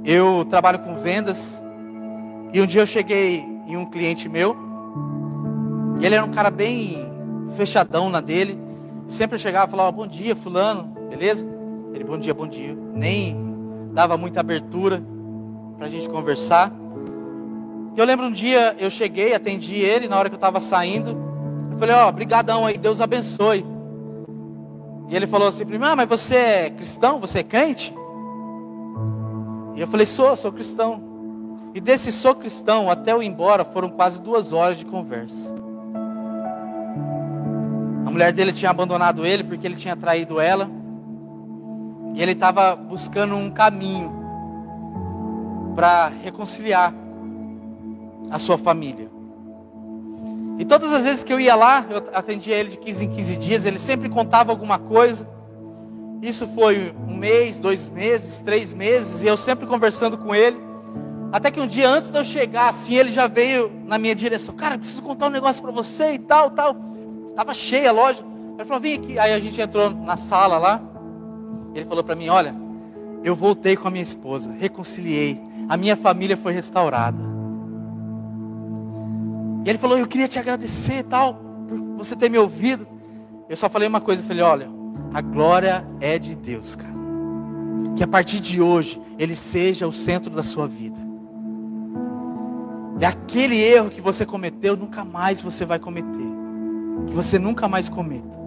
Eu 0.04 0.46
trabalho 0.46 0.80
com 0.80 0.96
vendas 0.96 1.62
e 2.52 2.62
um 2.62 2.66
dia 2.66 2.82
eu 2.82 2.88
cheguei 2.88 3.46
em 3.68 3.78
um 3.78 3.86
cliente 3.86 4.28
meu, 4.28 4.56
e 6.00 6.06
ele 6.06 6.16
era 6.16 6.26
um 6.26 6.32
cara 6.32 6.50
bem 6.50 6.98
fechadão 7.56 8.10
na 8.10 8.20
dele. 8.20 8.58
Sempre 9.10 9.40
chegava 9.40 9.66
e 9.66 9.72
falava, 9.72 9.92
bom 9.92 10.06
dia, 10.06 10.36
fulano, 10.36 10.84
beleza? 11.10 11.44
Ele, 11.94 12.04
bom 12.04 12.20
dia, 12.20 12.32
bom 12.32 12.48
dia. 12.48 12.78
Nem 12.94 13.36
dava 13.92 14.16
muita 14.16 14.40
abertura 14.40 15.04
para 15.76 15.88
a 15.88 15.90
gente 15.90 16.08
conversar. 16.08 16.72
E 17.96 18.00
eu 18.00 18.06
lembro 18.06 18.28
um 18.28 18.32
dia, 18.32 18.76
eu 18.80 18.92
cheguei, 18.92 19.34
atendi 19.34 19.74
ele, 19.74 20.08
na 20.08 20.16
hora 20.16 20.30
que 20.30 20.36
eu 20.36 20.38
estava 20.38 20.60
saindo, 20.60 21.18
eu 21.72 21.78
falei, 21.80 21.96
ó, 21.96 22.08
oh, 22.08 22.12
brigadão 22.12 22.68
aí, 22.68 22.78
Deus 22.78 23.02
abençoe. 23.02 23.66
E 25.10 25.16
ele 25.16 25.26
falou 25.26 25.48
assim, 25.48 25.64
ah, 25.82 25.96
mas 25.96 26.08
você 26.08 26.36
é 26.36 26.70
cristão? 26.70 27.20
Você 27.20 27.40
é 27.40 27.44
crente? 27.44 27.92
E 29.76 29.82
eu 29.82 29.88
falei, 29.88 30.06
sou, 30.06 30.36
sou 30.36 30.52
cristão. 30.52 31.02
E 31.74 31.82
desse 31.82 32.12
sou 32.12 32.36
cristão 32.36 32.92
até 32.92 33.12
eu 33.12 33.24
ir 33.24 33.28
embora 33.28 33.66
foram 33.66 33.90
quase 33.90 34.22
duas 34.22 34.54
horas 34.54 34.78
de 34.78 34.86
conversa. 34.86 35.52
A 38.06 38.10
mulher 38.10 38.34
dele 38.34 38.54
tinha 38.54 38.72
abandonado 38.72 39.26
ele 39.26 39.44
porque 39.44 39.66
ele 39.66 39.76
tinha 39.76 39.96
traído 39.96 40.40
ela. 40.40 40.70
E 42.16 42.22
ele 42.22 42.32
estava 42.32 42.76
buscando 42.76 43.36
um 43.36 43.50
caminho 43.52 44.12
para 45.76 46.12
reconciliar 46.22 46.94
a 48.30 48.40
sua 48.40 48.58
família. 48.58 49.10
E 50.58 50.66
todas 50.66 50.92
as 50.92 51.04
vezes 51.04 51.24
que 51.24 51.32
eu 51.32 51.40
ia 51.40 51.56
lá, 51.56 51.86
eu 51.90 51.98
atendia 52.14 52.56
ele 52.56 52.70
de 52.70 52.78
15 52.78 53.06
em 53.06 53.10
15 53.10 53.36
dias, 53.38 53.66
ele 53.66 53.80
sempre 53.80 54.10
contava 54.10 54.52
alguma 54.52 54.78
coisa. 54.78 55.26
Isso 56.22 56.46
foi 56.50 56.94
um 57.08 57.16
mês, 57.16 57.58
dois 57.58 57.88
meses, 57.88 58.42
três 58.42 58.74
meses, 58.74 59.24
e 59.24 59.28
eu 59.28 59.38
sempre 59.38 59.66
conversando 59.66 60.18
com 60.18 60.36
ele. 60.36 60.58
Até 61.32 61.50
que 61.50 61.62
um 61.62 61.68
dia 61.68 61.88
antes 61.88 62.10
de 62.10 62.18
eu 62.18 62.24
chegar, 62.26 62.70
assim, 62.70 62.96
ele 62.96 63.10
já 63.10 63.28
veio 63.28 63.72
na 63.86 63.98
minha 63.98 64.14
direção. 64.14 64.54
Cara, 64.56 64.78
preciso 64.78 65.02
contar 65.02 65.28
um 65.28 65.30
negócio 65.30 65.62
para 65.62 65.72
você 65.72 66.14
e 66.14 66.20
tal, 66.20 66.52
tal. 66.52 66.76
Tava 67.36 67.54
cheia 67.54 67.90
a 67.90 67.94
loja. 67.94 68.24
Ele 68.58 68.66
falou, 68.66 68.82
vem 68.82 68.96
aqui. 68.96 69.18
Aí 69.20 69.34
a 69.34 69.40
gente 69.40 69.60
entrou 69.60 69.90
na 69.90 70.18
sala 70.18 70.58
lá. 70.58 70.82
Ele 71.74 71.86
falou 71.86 72.04
para 72.04 72.16
mim, 72.16 72.30
olha, 72.30 72.56
eu 73.24 73.36
voltei 73.36 73.76
com 73.76 73.88
a 73.88 73.92
minha 73.92 74.04
esposa, 74.04 74.52
reconciliei. 74.58 75.42
A 75.68 75.78
minha 75.78 75.96
família 75.96 76.36
foi 76.36 76.54
restaurada. 76.54 77.22
E 79.66 79.70
ele 79.70 79.78
falou, 79.78 79.98
eu 79.98 80.08
queria 80.08 80.28
te 80.28 80.40
agradecer 80.40 81.00
e 81.00 81.04
tal, 81.04 81.36
por 81.68 81.78
você 81.98 82.16
ter 82.16 82.30
me 82.30 82.38
ouvido. 82.38 82.88
Eu 83.48 83.56
só 83.56 83.70
falei 83.70 83.88
uma 83.88 84.02
coisa, 84.02 84.22
eu 84.22 84.28
falei, 84.28 84.44
olha, 84.44 84.70
a 85.14 85.22
glória 85.22 85.86
é 86.00 86.18
de 86.18 86.36
Deus, 86.36 86.76
cara. 86.76 86.94
Que 87.96 88.04
a 88.04 88.08
partir 88.08 88.40
de 88.40 88.62
hoje, 88.62 89.02
Ele 89.18 89.36
seja 89.36 89.88
o 89.88 89.94
centro 89.94 90.30
da 90.32 90.44
sua 90.44 90.68
vida. 90.68 90.98
É 93.02 93.06
aquele 93.06 93.62
erro 93.62 93.90
que 93.90 94.02
você 94.02 94.26
cometeu, 94.26 94.76
nunca 94.76 95.06
mais 95.06 95.42
você 95.42 95.66
vai 95.66 95.80
cometer. 95.80 96.39
Que 97.08 97.14
você 97.14 97.40
nunca 97.40 97.68
mais 97.68 97.90
cometa. 97.90 98.38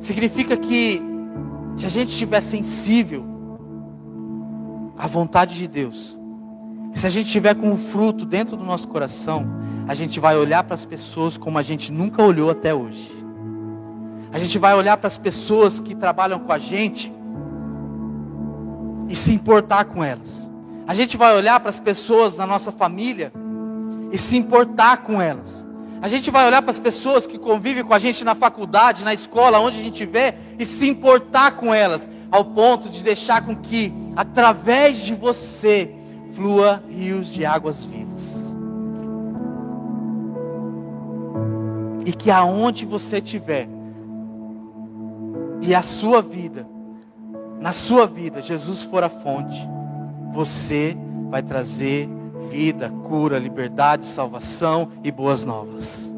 Significa 0.00 0.56
que 0.56 1.02
se 1.76 1.86
a 1.86 1.88
gente 1.88 2.10
estiver 2.10 2.40
sensível 2.40 3.24
à 4.96 5.06
vontade 5.06 5.56
de 5.56 5.68
Deus, 5.68 6.18
se 6.92 7.06
a 7.06 7.10
gente 7.10 7.26
estiver 7.26 7.54
com 7.54 7.72
o 7.72 7.76
fruto 7.76 8.24
dentro 8.24 8.56
do 8.56 8.64
nosso 8.64 8.88
coração, 8.88 9.46
a 9.86 9.94
gente 9.94 10.18
vai 10.18 10.36
olhar 10.36 10.64
para 10.64 10.74
as 10.74 10.84
pessoas 10.84 11.36
como 11.36 11.58
a 11.58 11.62
gente 11.62 11.92
nunca 11.92 12.22
olhou 12.22 12.50
até 12.50 12.74
hoje. 12.74 13.12
A 14.32 14.38
gente 14.38 14.58
vai 14.58 14.74
olhar 14.74 14.96
para 14.96 15.06
as 15.06 15.16
pessoas 15.16 15.80
que 15.80 15.94
trabalham 15.94 16.38
com 16.38 16.52
a 16.52 16.58
gente 16.58 17.12
e 19.08 19.14
se 19.14 19.32
importar 19.32 19.84
com 19.84 20.02
elas. 20.02 20.50
A 20.86 20.94
gente 20.94 21.16
vai 21.16 21.36
olhar 21.36 21.60
para 21.60 21.68
as 21.68 21.78
pessoas 21.78 22.36
na 22.36 22.46
nossa 22.46 22.72
família 22.72 23.30
e 24.10 24.16
se 24.16 24.36
importar 24.36 24.98
com 24.98 25.20
elas. 25.20 25.67
A 26.00 26.08
gente 26.08 26.30
vai 26.30 26.46
olhar 26.46 26.62
para 26.62 26.70
as 26.70 26.78
pessoas 26.78 27.26
que 27.26 27.38
convivem 27.38 27.84
com 27.84 27.92
a 27.92 27.98
gente 27.98 28.24
na 28.24 28.34
faculdade, 28.34 29.04
na 29.04 29.12
escola, 29.12 29.58
onde 29.58 29.78
a 29.78 29.82
gente 29.82 30.06
vê, 30.06 30.34
e 30.58 30.64
se 30.64 30.88
importar 30.88 31.52
com 31.52 31.74
elas, 31.74 32.08
ao 32.30 32.44
ponto 32.44 32.88
de 32.88 33.02
deixar 33.02 33.44
com 33.44 33.56
que, 33.56 33.92
através 34.14 34.98
de 34.98 35.14
você, 35.14 35.92
flua 36.34 36.82
rios 36.88 37.28
de 37.28 37.44
águas 37.44 37.84
vivas. 37.84 38.56
E 42.06 42.12
que 42.12 42.30
aonde 42.30 42.86
você 42.86 43.18
estiver, 43.18 43.68
e 45.60 45.74
a 45.74 45.82
sua 45.82 46.22
vida, 46.22 46.66
na 47.60 47.72
sua 47.72 48.06
vida, 48.06 48.40
Jesus 48.40 48.82
for 48.82 49.02
a 49.02 49.08
fonte, 49.08 49.68
você 50.32 50.96
vai 51.28 51.42
trazer 51.42 52.08
vida, 52.50 52.90
cura, 53.04 53.38
liberdade, 53.38 54.06
salvação 54.06 54.90
e 55.02 55.10
boas 55.10 55.44
novas. 55.44 56.17